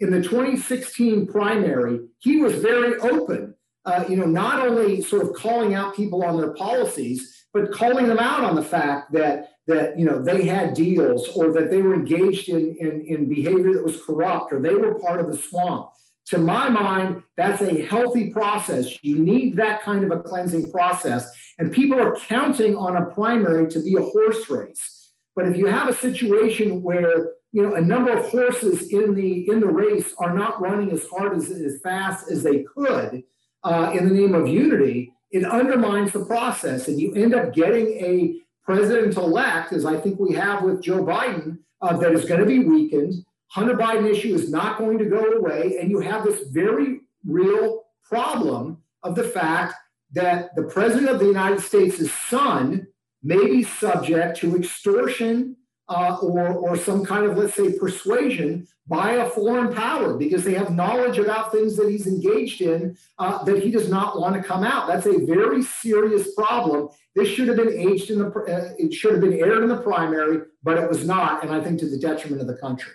[0.00, 3.54] in the 2016 primary, he was very open.
[3.84, 8.06] Uh, you know, not only sort of calling out people on their policies, but calling
[8.08, 11.82] them out on the fact that that you know they had deals or that they
[11.82, 15.36] were engaged in, in, in behavior that was corrupt or they were part of the
[15.36, 15.90] swamp
[16.26, 19.02] to my mind, that's a healthy process.
[19.02, 21.30] You need that kind of a cleansing process.
[21.58, 25.12] And people are counting on a primary to be a horse race.
[25.36, 29.48] But if you have a situation where you know a number of horses in the
[29.48, 33.22] in the race are not running as hard as as fast as they could
[33.62, 37.86] uh, in the name of unity, it undermines the process, and you end up getting
[37.86, 42.46] a president-elect, as I think we have with Joe Biden, uh, that is going to
[42.46, 43.14] be weakened.
[43.48, 47.84] Hunter Biden issue is not going to go away, and you have this very real
[48.02, 49.74] problem of the fact
[50.12, 52.86] that the president of the United States' son
[53.22, 55.56] may be subject to extortion
[55.88, 60.54] uh, or, or some kind of, let's say, persuasion by a foreign power because they
[60.54, 64.42] have knowledge about things that he's engaged in uh, that he does not want to
[64.42, 64.86] come out.
[64.88, 66.88] That's a very serious problem.
[67.14, 69.80] This should have been aged in the, uh, it should have been aired in the
[69.80, 72.92] primary, but it was not, and I think to the detriment of the country.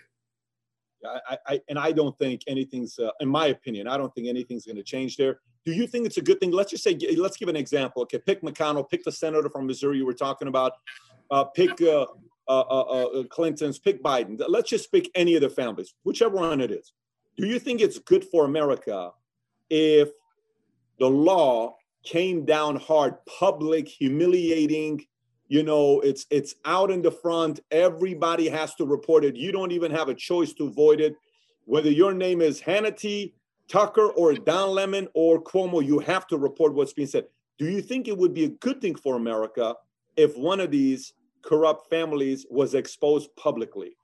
[1.04, 4.66] I, I and I don't think anything's, uh, in my opinion, I don't think anything's
[4.66, 5.40] going to change there.
[5.66, 6.52] Do you think it's a good thing?
[6.52, 8.04] Let's just say, let's give an example.
[8.04, 10.74] Okay, pick McConnell, pick the senator from Missouri you were talking about,
[11.32, 12.06] uh, pick uh,
[12.52, 14.38] Uh, uh, uh, Clinton's, pick Biden.
[14.46, 16.92] Let's just pick any of the families, whichever one it is.
[17.38, 19.12] Do you think it's good for America
[19.70, 20.10] if
[21.00, 25.06] the law came down hard, public, humiliating?
[25.48, 27.62] You know, it's it's out in the front.
[27.72, 29.38] Everybody has to report it.
[29.38, 31.16] You don't even have a choice to avoid it.
[31.64, 33.32] Whether your name is Hannity,
[33.70, 37.28] Tucker or Don Lemon or Cuomo, you have to report what's being said.
[37.58, 39.76] Do you think it would be a good thing for America
[40.18, 41.14] if one of these
[41.44, 43.96] corrupt families was exposed publicly?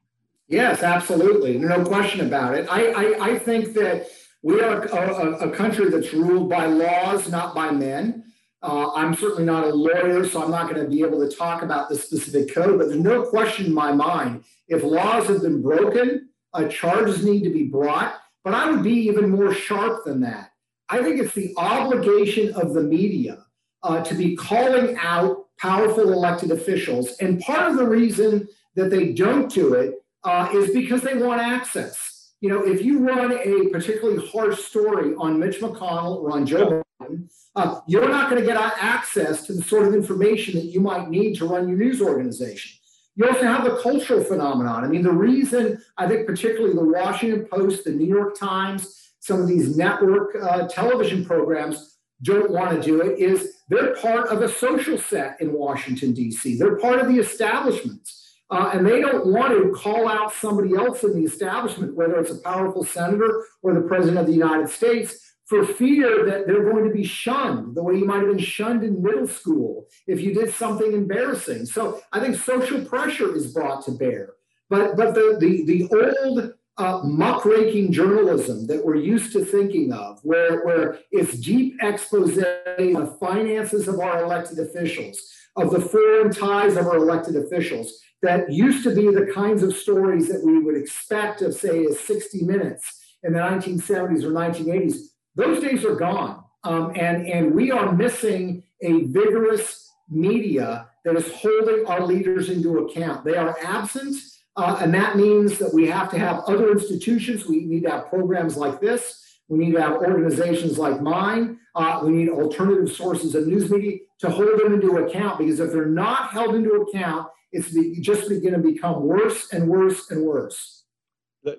[0.48, 1.58] Yes, absolutely.
[1.58, 2.68] No question about it.
[2.70, 4.08] I, I, I think that
[4.42, 8.24] we are a, a, country that's ruled by laws, not by men.
[8.62, 11.64] Uh, I'm certainly not a lawyer, so I'm not going to be able to talk
[11.64, 15.62] about the specific code, but there's no question in my mind if laws have been
[15.62, 18.16] broken, uh, charges need to be brought.
[18.44, 20.52] But I would be even more sharp than that.
[20.88, 23.44] I think it's the obligation of the media
[23.84, 27.18] uh, to be calling out powerful elected officials.
[27.20, 31.42] And part of the reason that they don't do it uh, is because they want
[31.42, 32.32] access.
[32.42, 36.84] You know, if you run a particularly harsh story on Mitch McConnell or on Joe
[37.02, 40.80] Biden, uh, you're not going to get access to the sort of information that you
[40.80, 42.78] might need to run your news organization.
[43.16, 44.84] You also have the cultural phenomenon.
[44.84, 49.42] I mean, the reason I think, particularly the Washington Post, the New York Times, some
[49.42, 54.42] of these network uh, television programs don't want to do it is they're part of
[54.42, 58.10] a social set in Washington, D.C., they're part of the establishment.
[58.50, 62.32] Uh, and they don't want to call out somebody else in the establishment, whether it's
[62.32, 66.86] a powerful senator or the president of the United States, for fear that they're going
[66.86, 70.34] to be shunned the way you might have been shunned in middle school if you
[70.34, 71.66] did something embarrassing.
[71.66, 74.34] So I think social pressure is brought to bear.
[74.70, 75.88] But but the the, the
[76.24, 82.38] old uh, muckraking journalism that we're used to thinking of, where, where it's deep expose
[82.38, 82.46] of
[82.78, 85.20] the finances of our elected officials,
[85.56, 89.76] of the foreign ties of our elected officials, that used to be the kinds of
[89.76, 95.08] stories that we would expect of, say, a 60 Minutes in the 1970s or 1980s
[95.38, 96.44] those days are gone.
[96.64, 102.80] Um, and, and we are missing a vigorous media that is holding our leaders into
[102.80, 103.24] account.
[103.24, 104.16] They are absent,
[104.58, 107.46] uh, and that means that we have to have other institutions.
[107.46, 109.24] We need to have programs like this.
[109.48, 111.60] We need to have organizations like mine.
[111.76, 115.72] Uh, we need alternative sources of news media to hold them into account because if
[115.72, 120.78] they're not held into account, it's just going to become worse and worse and worse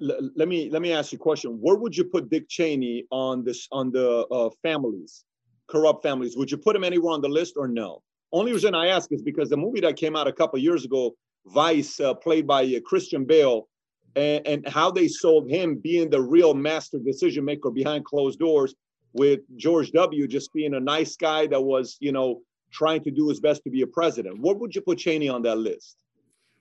[0.00, 1.58] let, me let me ask you a question.
[1.60, 5.24] Where would you put Dick Cheney on this on the uh, families,
[5.68, 6.36] corrupt families?
[6.36, 8.02] Would you put him anywhere on the list or no?
[8.32, 11.16] Only reason I ask is because the movie that came out a couple years ago,
[11.52, 13.68] Vice, uh, played by uh, Christian Bale,
[14.16, 18.74] and, and how they sold him being the real master decision maker behind closed doors,
[19.14, 20.26] with George W.
[20.28, 22.40] just being a nice guy that was, you know,
[22.70, 24.38] trying to do his best to be a president.
[24.38, 25.96] What would you put Cheney on that list?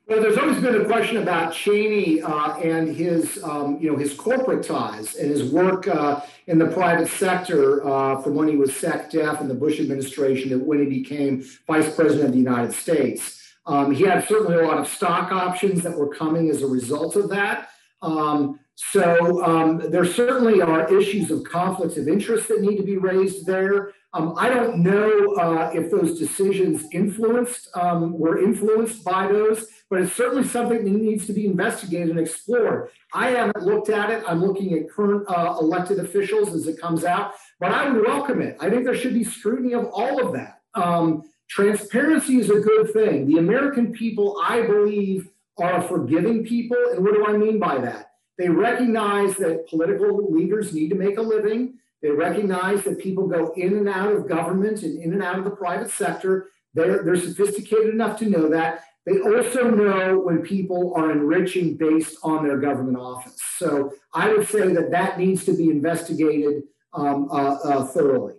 [0.07, 4.13] Well, there's always been a question about Cheney uh, and his, um, you know, his
[4.13, 8.71] corporate ties and his work uh, in the private sector uh, from when he was
[8.71, 13.46] SecDef in the Bush administration to when he became vice president of the United States.
[13.67, 17.15] Um, he had certainly a lot of stock options that were coming as a result
[17.15, 17.69] of that.
[18.01, 22.97] Um, so um, there certainly are issues of conflicts of interest that need to be
[22.97, 23.91] raised there.
[24.13, 30.01] Um, I don't know uh, if those decisions influenced um, were influenced by those, but
[30.01, 32.89] it's certainly something that needs to be investigated and explored.
[33.13, 34.23] I haven't looked at it.
[34.27, 38.41] I'm looking at current uh, elected officials as it comes out, but I would welcome
[38.41, 38.57] it.
[38.59, 40.61] I think there should be scrutiny of all of that.
[40.73, 43.27] Um, transparency is a good thing.
[43.27, 46.77] The American people, I believe, are forgiving people.
[46.93, 48.11] And what do I mean by that?
[48.37, 51.75] They recognize that political leaders need to make a living.
[52.01, 55.45] They recognize that people go in and out of government and in and out of
[55.45, 56.49] the private sector.
[56.73, 58.83] They're, they're sophisticated enough to know that.
[59.07, 63.41] They also know when people are enriching based on their government office.
[63.57, 68.33] So I would say that that needs to be investigated um, uh, uh, thoroughly.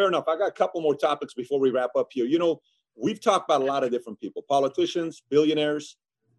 [0.00, 0.28] Fair enough.
[0.28, 2.24] I got a couple more topics before we wrap up here.
[2.24, 2.62] You know,
[2.96, 5.98] we've talked about a lot of different people politicians, billionaires.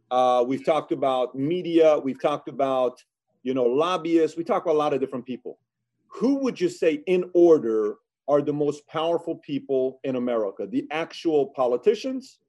[0.09, 1.99] Uh, we've talked about media.
[1.99, 2.99] We've talked about,
[3.43, 4.35] you know, lobbyists.
[4.35, 5.59] We talk about a lot of different people.
[6.07, 7.97] Who would you say, in order,
[8.27, 10.65] are the most powerful people in America?
[10.65, 12.39] The actual politicians,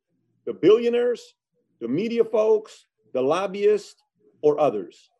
[0.46, 1.34] the billionaires,
[1.82, 3.96] the media folks, the lobbyists,
[4.40, 5.10] or others?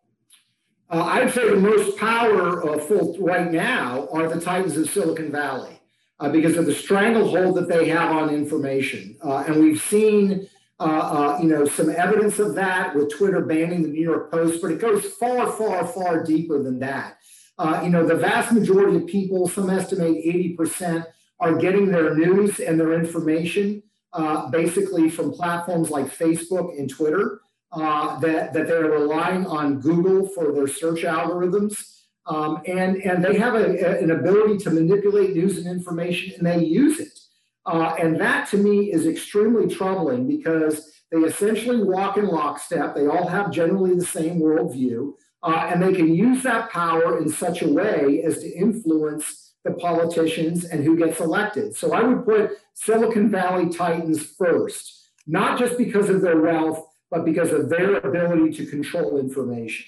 [0.89, 5.81] Uh, I'd say the most powerful right now are the titans of Silicon Valley
[6.21, 9.17] uh, because of the stranglehold that they have on information.
[9.25, 10.49] Uh, and we've seen,
[10.79, 14.63] uh, uh, you know, some evidence of that with Twitter banning the New York Post,
[14.63, 17.19] but it goes far, far, far deeper than that.
[17.59, 21.05] Uh, you know, the vast majority of people, some estimate 80%,
[21.41, 23.83] are getting their news and their information
[24.13, 27.41] uh, basically from platforms like Facebook and Twitter,
[27.75, 32.02] that, that they're relying on Google for their search algorithms.
[32.27, 36.47] Um, and, and they have a, a, an ability to manipulate news and information and
[36.47, 37.19] they use it.
[37.67, 42.95] Uh, and that to me is extremely troubling because they essentially walk in lockstep.
[42.95, 45.15] They all have generally the same worldview.
[45.43, 49.73] Uh, and they can use that power in such a way as to influence the
[49.73, 51.75] politicians and who gets elected.
[51.77, 57.25] So I would put Silicon Valley Titans first, not just because of their wealth, but
[57.25, 59.87] because of their ability to control information.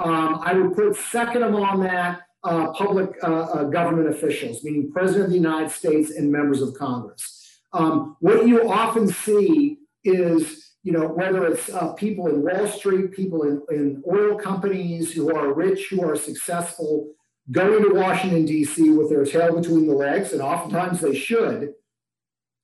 [0.00, 5.24] Um, I would put second among that uh, public uh, uh, government officials, meaning President
[5.24, 7.60] of the United States and members of Congress.
[7.74, 13.12] Um, what you often see is, you know, whether it's uh, people in Wall Street,
[13.12, 17.12] people in, in oil companies who are rich, who are successful,
[17.50, 18.88] going to Washington, D.C.
[18.88, 21.74] with their tail between the legs, and oftentimes they should.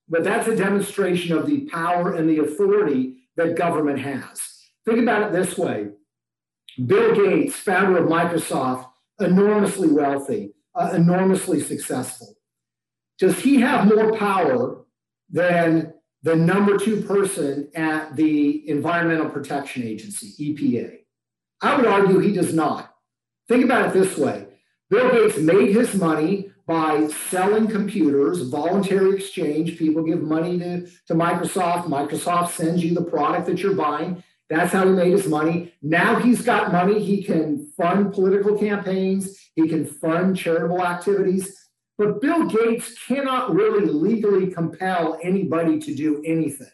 [0.08, 4.40] But that's a demonstration of the power and the authority that government has.
[4.86, 5.90] Think about it this way
[6.84, 8.88] Bill Gates, founder of Microsoft,
[9.20, 12.34] enormously wealthy, uh, enormously successful.
[13.18, 14.84] Does he have more power
[15.30, 20.98] than the number two person at the Environmental Protection Agency, EPA?
[21.62, 22.94] I would argue he does not.
[23.48, 24.46] Think about it this way
[24.90, 29.78] Bill Gates made his money by selling computers, voluntary exchange.
[29.78, 31.86] People give money to, to Microsoft.
[31.86, 34.22] Microsoft sends you the product that you're buying.
[34.48, 35.74] That's how he made his money.
[35.82, 37.02] Now he's got money.
[37.02, 41.54] He can fund political campaigns, he can fund charitable activities.
[41.98, 46.68] But Bill Gates cannot really legally compel anybody to do anything.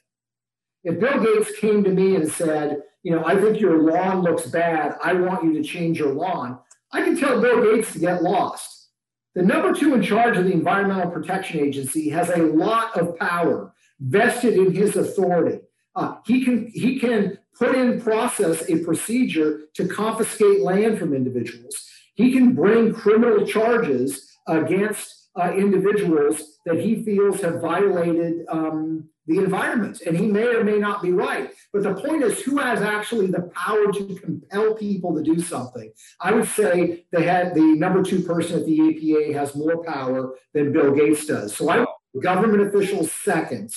[0.83, 4.47] If Bill Gates came to me and said, you know, I think your lawn looks
[4.47, 6.59] bad, I want you to change your lawn,
[6.93, 8.89] I can tell Bill Gates to get lost.
[9.35, 13.73] The number two in charge of the Environmental Protection Agency has a lot of power
[14.01, 15.61] vested in his authority.
[15.95, 21.88] Uh, he can he can put in process a procedure to confiscate land from individuals.
[22.14, 29.38] He can bring criminal charges against uh, individuals that he feels have violated um, the
[29.38, 30.03] environment.
[30.07, 31.50] And he may or may not be right.
[31.72, 35.92] But the point is, who has actually the power to compel people to do something?
[36.20, 40.34] I would say the head, the number two person at the EPA has more power
[40.53, 41.57] than Bill Gates does.
[41.57, 41.86] So I
[42.20, 43.72] government officials second.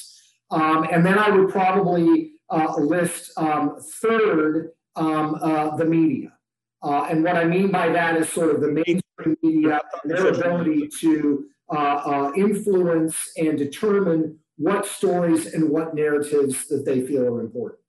[0.51, 6.32] Um, and then I would probably uh, list um, third um, uh, the media.
[6.82, 10.88] Uh, and what I mean by that is sort of the mainstream media their ability
[11.02, 17.41] to uh, uh, influence and determine what stories and what narratives that they feel are
[17.41, 17.80] important.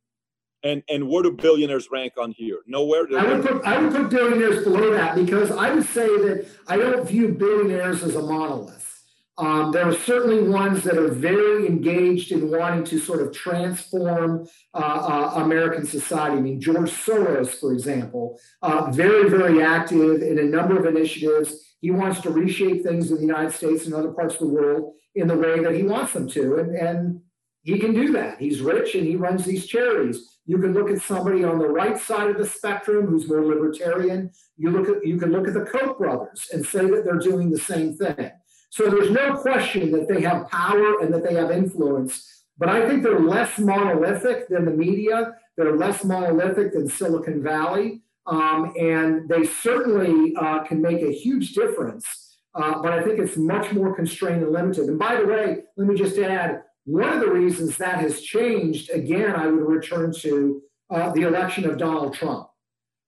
[0.63, 2.61] And and where do billionaires rank on here?
[2.67, 3.07] Nowhere.
[3.17, 6.79] I would put I would put billionaires below that because I would say that I
[6.79, 8.96] don't view billionaires as a monolith.
[9.39, 14.49] Um, there are certainly ones that are very engaged in wanting to sort of transform
[14.73, 16.39] uh, uh, American society.
[16.39, 21.75] I mean, George Soros, for example, uh, very, very active in a number of initiatives.
[21.81, 24.95] He wants to reshape things in the United States and other parts of the world
[25.15, 26.57] in the way that he wants them to.
[26.57, 27.21] And, and
[27.63, 28.39] he can do that.
[28.39, 30.39] He's rich and he runs these charities.
[30.47, 34.31] You can look at somebody on the right side of the spectrum who's more libertarian.
[34.57, 37.51] You look at you can look at the Koch brothers and say that they're doing
[37.51, 38.31] the same thing.
[38.71, 42.45] So there's no question that they have power and that they have influence.
[42.59, 45.37] But I think they're less monolithic than the media.
[45.57, 48.03] They're less monolithic than Silicon Valley.
[48.27, 53.37] Um, and they certainly uh, can make a huge difference uh, but I think it's
[53.37, 54.89] much more constrained and limited.
[54.89, 58.91] And by the way, let me just add one of the reasons that has changed,
[58.91, 62.49] again, I would return to uh, the election of Donald Trump.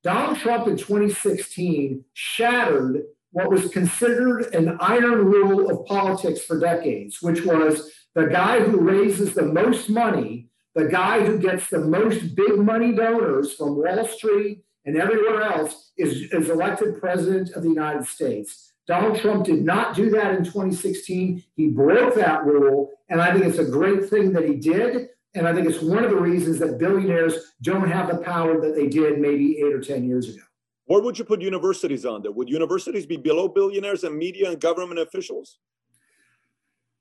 [0.03, 7.21] Donald Trump in 2016 shattered what was considered an iron rule of politics for decades,
[7.21, 12.35] which was the guy who raises the most money, the guy who gets the most
[12.35, 17.69] big money donors from Wall Street and everywhere else is, is elected president of the
[17.69, 18.73] United States.
[18.87, 21.45] Donald Trump did not do that in 2016.
[21.55, 22.91] He broke that rule.
[23.11, 25.09] And I think it's a great thing that he did.
[25.35, 28.75] And I think it's one of the reasons that billionaires don't have the power that
[28.75, 30.43] they did maybe eight or 10 years ago.
[30.89, 32.33] Where would you put universities on there?
[32.33, 35.59] Would universities be below billionaires and media and government officials?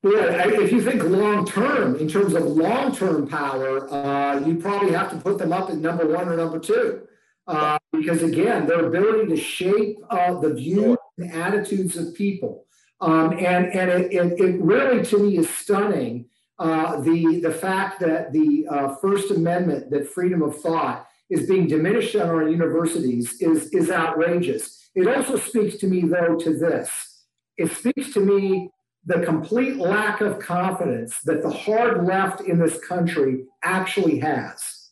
[0.02, 4.92] Well, if you think long term, in terms of long term power, uh, you probably
[4.92, 7.08] have to put them up at number one or number two.
[7.46, 12.66] Uh, because again, their ability to shape uh, the views and attitudes of people.
[13.00, 16.26] Um, and and it, it, it, really, to me, is stunning
[16.58, 21.66] uh, the, the fact that the uh, First Amendment, that freedom of thought, is being
[21.66, 24.90] diminished on our universities is, is outrageous.
[24.94, 27.24] It also speaks to me, though, to this.
[27.56, 28.70] It speaks to me
[29.04, 34.90] the complete lack of confidence that the hard left in this country actually has.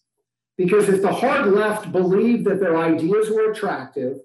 [0.56, 4.18] Because if the hard left believed that their ideas were attractive,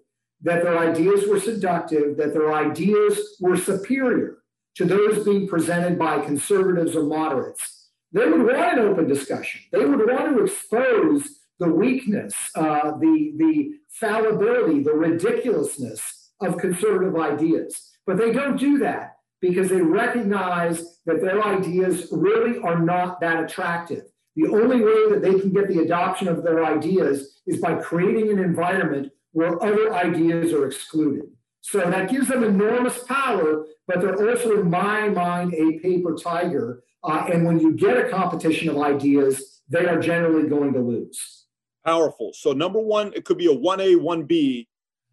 [0.43, 4.37] that their ideas were seductive, that their ideas were superior
[4.75, 9.61] to those being presented by conservatives or moderates, they would want an open discussion.
[9.71, 17.15] They would want to expose the weakness, uh, the, the fallibility, the ridiculousness of conservative
[17.15, 17.91] ideas.
[18.07, 23.43] But they don't do that because they recognize that their ideas really are not that
[23.43, 24.05] attractive.
[24.35, 28.31] The only way that they can get the adoption of their ideas is by creating
[28.31, 31.25] an environment where other ideas are excluded.
[31.61, 36.83] So that gives them enormous power, but they're also, in my mind, a paper tiger.
[37.03, 41.40] Uh, and when you get a competition of ideas, they are generally going to lose
[41.85, 42.31] powerful.
[42.33, 44.67] So number one, it could be a 1A, 1B,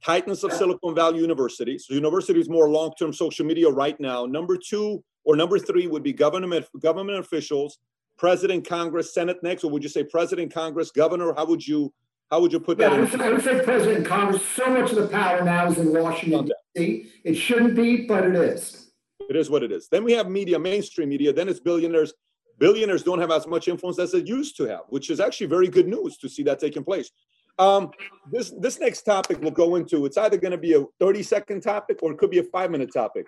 [0.05, 1.79] tightness of Silicon Valley University.
[1.79, 4.27] So university is more long-term social media right now.
[4.27, 7.79] Number two or number three would be government government officials,
[8.17, 11.35] president, Congress, Senate next, or would you say president, Congress, governor?
[11.35, 11.93] How would you
[12.31, 12.93] how would you put that?
[12.93, 14.43] Yeah, I, would say, I would say president, Congress.
[14.55, 17.11] So much of the power now is in Washington D.C.
[17.25, 18.91] It shouldn't be, but it is.
[19.29, 19.89] It is what it is.
[19.89, 21.33] Then we have media, mainstream media.
[21.33, 22.13] Then it's billionaires
[22.59, 25.69] billionaires don't have as much influence as they used to have, which is actually very
[25.69, 27.11] good news to see that taking place.
[27.59, 27.91] Um,
[28.31, 30.07] this this next topic we'll go into.
[30.07, 32.71] It's either going to be a 30 second topic or it could be a five
[32.71, 33.27] minute topic.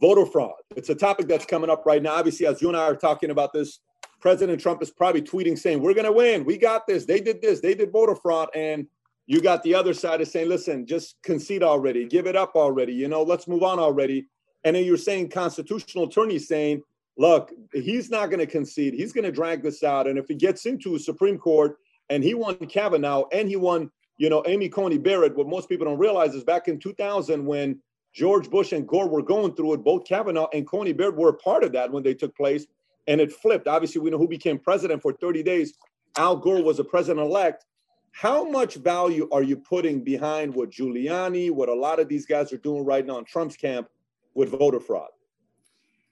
[0.00, 0.52] Voter fraud.
[0.76, 2.14] It's a topic that's coming up right now.
[2.14, 3.80] Obviously, as you and I are talking about this,
[4.20, 6.44] President Trump is probably tweeting saying, "We're going to win.
[6.44, 7.04] We got this.
[7.04, 7.60] They did this.
[7.60, 8.86] They did voter fraud." And
[9.26, 12.04] you got the other side of saying, "Listen, just concede already.
[12.04, 12.92] Give it up already.
[12.92, 14.28] You know, let's move on already."
[14.64, 16.82] And then you're saying constitutional attorneys saying
[17.18, 18.94] look, he's not going to concede.
[18.94, 20.06] He's going to drag this out.
[20.06, 21.76] And if he gets into Supreme Court
[22.08, 25.84] and he won Kavanaugh and he won, you know, Amy Coney Barrett, what most people
[25.84, 27.80] don't realize is back in 2000 when
[28.14, 31.34] George Bush and Gore were going through it, both Kavanaugh and Coney Barrett were a
[31.34, 32.66] part of that when they took place.
[33.08, 33.66] And it flipped.
[33.66, 35.74] Obviously, we know who became president for 30 days.
[36.16, 37.64] Al Gore was a president elect.
[38.12, 42.52] How much value are you putting behind what Giuliani, what a lot of these guys
[42.52, 43.88] are doing right now in Trump's camp
[44.34, 45.08] with voter fraud?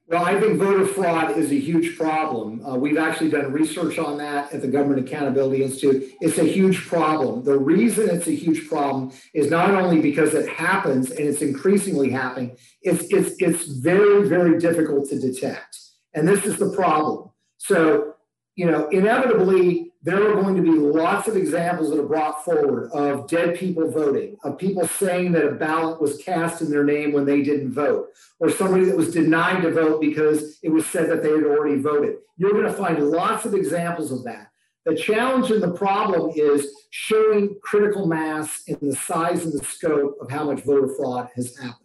[0.09, 2.64] Well, I think voter fraud is a huge problem.
[2.64, 6.12] Uh, we've actually done research on that at the Government Accountability Institute.
[6.20, 7.42] It's a huge problem.
[7.42, 12.11] The reason it's a huge problem is not only because it happens and it's increasingly
[12.11, 15.76] happening, it's, it's, it's very, very difficult to detect.
[16.14, 17.30] And this is the problem.
[17.59, 18.14] So,
[18.54, 22.92] you know, inevitably, there are going to be lots of examples that are brought forward
[22.92, 27.12] of dead people voting, of people saying that a ballot was cast in their name
[27.12, 31.11] when they didn't vote, or somebody that was denied to vote because it was said
[31.11, 32.18] that they had already voted.
[32.36, 34.52] You're going to find lots of examples of that.
[34.84, 40.18] The challenge and the problem is showing critical mass in the size and the scope
[40.20, 41.80] of how much voter fraud has happened.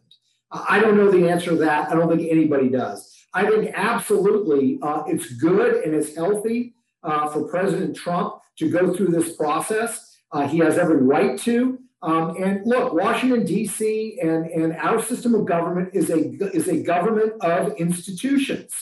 [0.52, 1.90] I don't know the answer to that.
[1.90, 3.18] I don't think anybody does.
[3.34, 8.94] I think absolutely uh, it's good and it's healthy uh, for President Trump to go
[8.94, 10.18] through this process.
[10.32, 11.80] Uh, he has every right to.
[12.04, 14.18] Um, and look, Washington D.C.
[14.22, 18.74] and and our system of government is a is a government of institutions.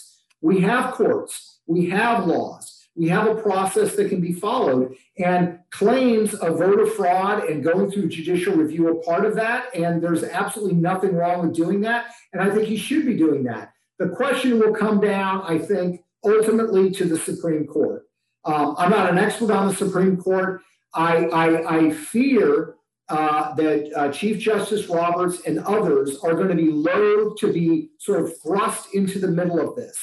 [0.41, 4.95] We have courts, we have laws, we have a process that can be followed.
[5.17, 9.73] And claims of voter fraud and going through judicial review are part of that.
[9.75, 12.07] And there's absolutely nothing wrong with doing that.
[12.33, 13.71] And I think he should be doing that.
[13.99, 18.03] The question will come down, I think, ultimately to the Supreme Court.
[18.45, 20.61] Um, I'm not an expert on the Supreme Court.
[20.93, 22.75] I, I, I fear
[23.09, 27.89] uh, that uh, Chief Justice Roberts and others are going to be loath to be
[27.97, 29.97] sort of thrust into the middle of this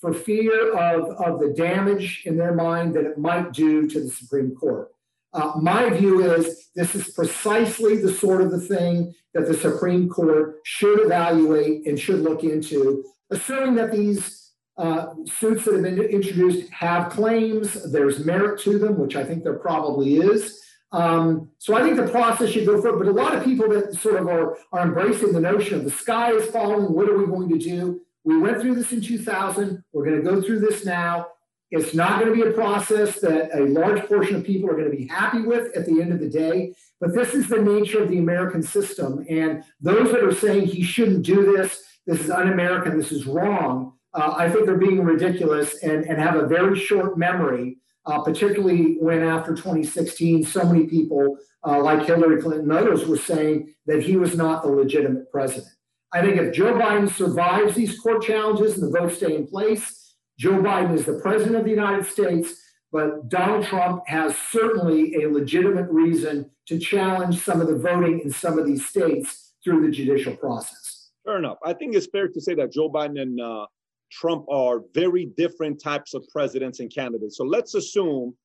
[0.00, 4.10] for fear of, of the damage in their mind that it might do to the
[4.10, 4.88] Supreme Court.
[5.32, 10.08] Uh, my view is this is precisely the sort of the thing that the Supreme
[10.08, 14.41] Court should evaluate and should look into, assuming that these
[14.82, 17.90] uh, suits that have been introduced have claims.
[17.92, 20.60] There's merit to them, which I think there probably is.
[20.90, 23.06] Um, so I think the process should go forward.
[23.06, 25.90] But a lot of people that sort of are, are embracing the notion of the
[25.90, 26.92] sky is falling.
[26.92, 28.00] What are we going to do?
[28.24, 29.84] We went through this in 2000.
[29.92, 31.28] We're going to go through this now.
[31.70, 34.90] It's not going to be a process that a large portion of people are going
[34.90, 36.74] to be happy with at the end of the day.
[37.00, 39.24] But this is the nature of the American system.
[39.30, 43.26] And those that are saying he shouldn't do this, this is un American, this is
[43.26, 48.20] wrong, uh, I think they're being ridiculous and, and have a very short memory, uh,
[48.22, 53.74] particularly when after 2016, so many people uh, like Hillary Clinton and others were saying
[53.86, 55.72] that he was not the legitimate president.
[56.12, 60.14] I think if Joe Biden survives these court challenges and the votes stay in place,
[60.38, 62.54] Joe Biden is the president of the United States,
[62.90, 68.30] but Donald Trump has certainly a legitimate reason to challenge some of the voting in
[68.30, 71.10] some of these states through the judicial process.
[71.24, 71.58] Fair enough.
[71.64, 73.66] I think it's fair to say that Joe Biden and uh,
[74.12, 77.38] Trump are very different types of presidents and candidates.
[77.38, 78.36] So let's assume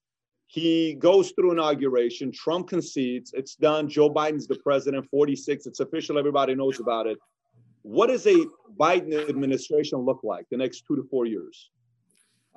[0.45, 3.89] he goes through inauguration, Trump concedes, it's done.
[3.89, 7.17] Joe Biden's the president, 46, it's official, everybody knows about it.
[7.81, 8.45] What does a
[8.79, 11.69] Biden administration look like the next two to four years?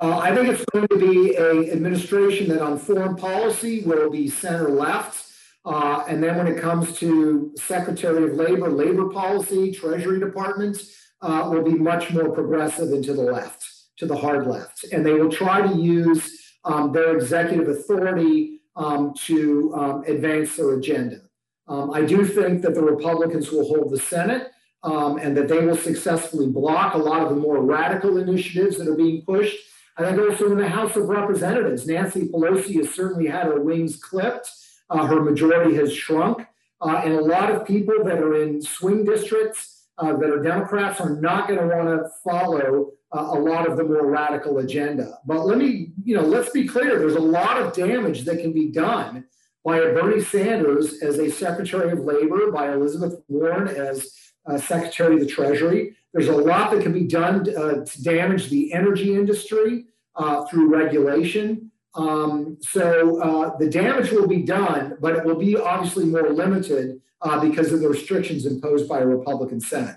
[0.01, 4.29] Uh, I think it's going to be an administration that on foreign policy will be
[4.29, 5.27] center left.
[5.65, 10.81] Uh, and then when it comes to Secretary of Labor, labor policy, Treasury Department,
[11.23, 13.65] uh, will be much more progressive and to the left,
[13.99, 14.85] to the hard left.
[14.93, 20.75] And they will try to use um, their executive authority um, to um, advance their
[20.75, 21.23] agenda.
[21.69, 24.51] Um, I do think that the Republicans will hold the Senate
[24.83, 28.89] um, and that they will successfully block a lot of the more radical initiatives that
[28.89, 29.57] are being pushed.
[29.97, 33.97] I think also in the House of Representatives, Nancy Pelosi has certainly had her wings
[33.97, 34.51] clipped.
[34.89, 36.47] Uh, her majority has shrunk.
[36.81, 41.01] Uh, and a lot of people that are in swing districts uh, that are Democrats
[41.01, 45.19] are not going to want to follow uh, a lot of the more radical agenda.
[45.27, 48.53] But let me, you know, let's be clear there's a lot of damage that can
[48.53, 49.27] be done
[49.65, 54.11] by a Bernie Sanders as a Secretary of Labor, by Elizabeth Warren as
[54.47, 55.97] uh, Secretary of the Treasury.
[56.13, 59.87] There's a lot that can be done uh, to damage the energy industry
[60.17, 61.71] uh, through regulation.
[61.95, 67.01] Um, so uh, the damage will be done, but it will be obviously more limited
[67.23, 69.97] uh, because of the restrictions imposed by a Republican Senate.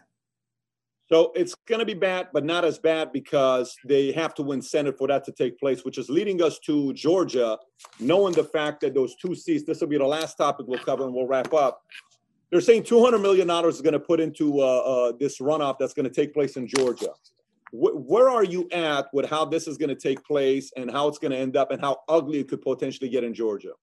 [1.07, 4.61] So it's going to be bad, but not as bad because they have to win
[4.61, 7.59] Senate for that to take place, which is leading us to Georgia,
[7.99, 11.03] knowing the fact that those two seats, this will be the last topic we'll cover
[11.03, 11.83] and we'll wrap up.
[12.49, 16.07] They're saying $200 million is going to put into uh, uh, this runoff that's going
[16.07, 17.09] to take place in Georgia.
[17.71, 21.07] Wh- where are you at with how this is going to take place and how
[21.07, 23.73] it's going to end up and how ugly it could potentially get in Georgia?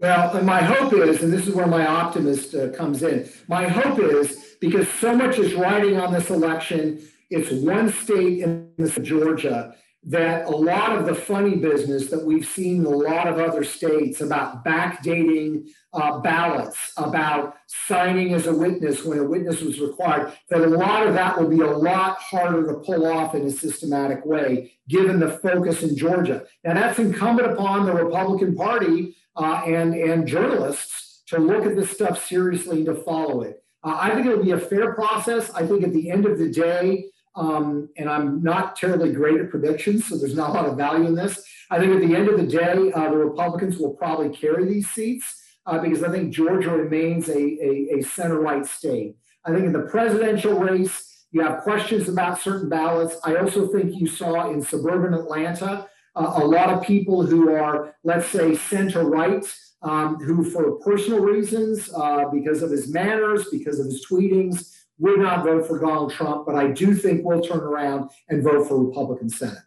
[0.00, 3.68] Well, and my hope is, and this is where my optimist uh, comes in, my
[3.68, 8.72] hope is because so much is riding on this election, it's one state in
[9.02, 13.38] Georgia that a lot of the funny business that we've seen in a lot of
[13.38, 19.78] other states about backdating uh, ballots, about signing as a witness when a witness was
[19.80, 23.44] required, that a lot of that will be a lot harder to pull off in
[23.44, 26.44] a systematic way, given the focus in Georgia.
[26.64, 31.90] Now, that's incumbent upon the Republican Party uh, and, and journalists to look at this
[31.90, 33.64] stuff seriously and to follow it.
[33.82, 35.50] Uh, I think it'll be a fair process.
[35.54, 39.48] I think at the end of the day, um, and I'm not terribly great at
[39.48, 41.42] predictions, so there's not a lot of value in this.
[41.70, 44.90] I think at the end of the day, uh, the Republicans will probably carry these
[44.90, 45.26] seats
[45.64, 49.16] uh, because I think Georgia remains a, a, a center right state.
[49.46, 53.16] I think in the presidential race, you have questions about certain ballots.
[53.24, 58.28] I also think you saw in suburban Atlanta a lot of people who are, let's
[58.28, 59.44] say, center right,
[59.82, 65.18] um, who, for personal reasons, uh, because of his manners, because of his tweetings, would
[65.18, 68.84] not vote for Donald Trump, but I do think we'll turn around and vote for
[68.84, 69.58] Republican Senate.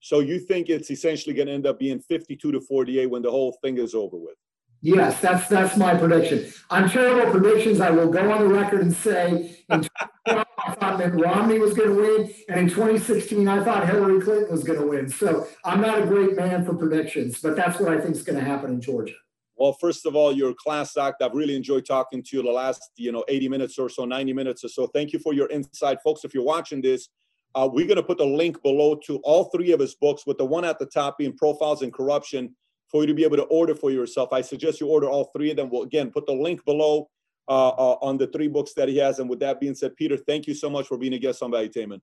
[0.00, 3.30] So you think it's essentially going to end up being 52 to 48 when the
[3.30, 4.36] whole thing is over with?
[4.80, 6.52] Yes, that's that's my prediction.
[6.70, 7.80] I'm terrible predictions.
[7.80, 9.82] I will go on the record and say in
[10.26, 14.20] 2012 I thought Mitt Romney was going to win, and in 2016 I thought Hillary
[14.20, 15.08] Clinton was going to win.
[15.08, 18.38] So I'm not a great man for predictions, but that's what I think is going
[18.38, 19.14] to happen in Georgia.
[19.56, 21.20] Well, first of all, you're a class act.
[21.20, 24.32] I've really enjoyed talking to you the last, you know, 80 minutes or so, 90
[24.32, 24.86] minutes or so.
[24.86, 26.24] Thank you for your insight, folks.
[26.24, 27.08] If you're watching this,
[27.56, 30.38] uh, we're going to put the link below to all three of his books, with
[30.38, 32.54] the one at the top being Profiles in Corruption,
[32.88, 34.32] for you to be able to order for yourself.
[34.32, 35.70] I suggest you order all three of them.
[35.70, 37.08] We'll again put the link below
[37.48, 39.18] uh, uh, on the three books that he has.
[39.18, 41.50] And with that being said, Peter, thank you so much for being a guest on
[41.50, 42.00] Valuetainment.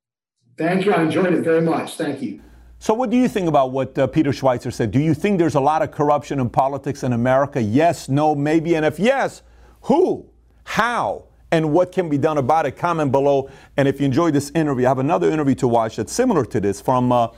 [0.57, 0.93] Thank you.
[0.93, 1.95] I enjoyed it very much.
[1.95, 2.41] Thank you.
[2.79, 4.91] So, what do you think about what uh, Peter Schweizer said?
[4.91, 7.61] Do you think there's a lot of corruption in politics in America?
[7.61, 8.75] Yes, no, maybe.
[8.75, 9.41] And if yes,
[9.81, 10.29] who,
[10.65, 12.73] how, and what can be done about it.
[12.73, 13.49] Comment below.
[13.77, 16.59] And if you enjoyed this interview, I have another interview to watch that's similar to
[16.59, 17.29] this from uh,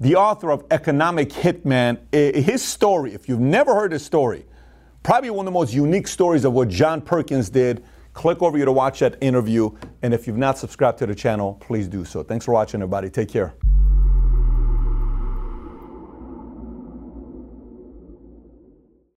[0.00, 1.98] the author of Economic Hitman.
[2.12, 4.44] Eh, his story, if you've never heard his story,
[5.02, 7.84] probably one of the most unique stories of what John Perkins did.
[8.12, 9.70] Click over here to watch that interview.
[10.02, 12.22] And if you've not subscribed to the channel, please do so.
[12.22, 13.10] Thanks for watching, everybody.
[13.10, 13.54] Take care.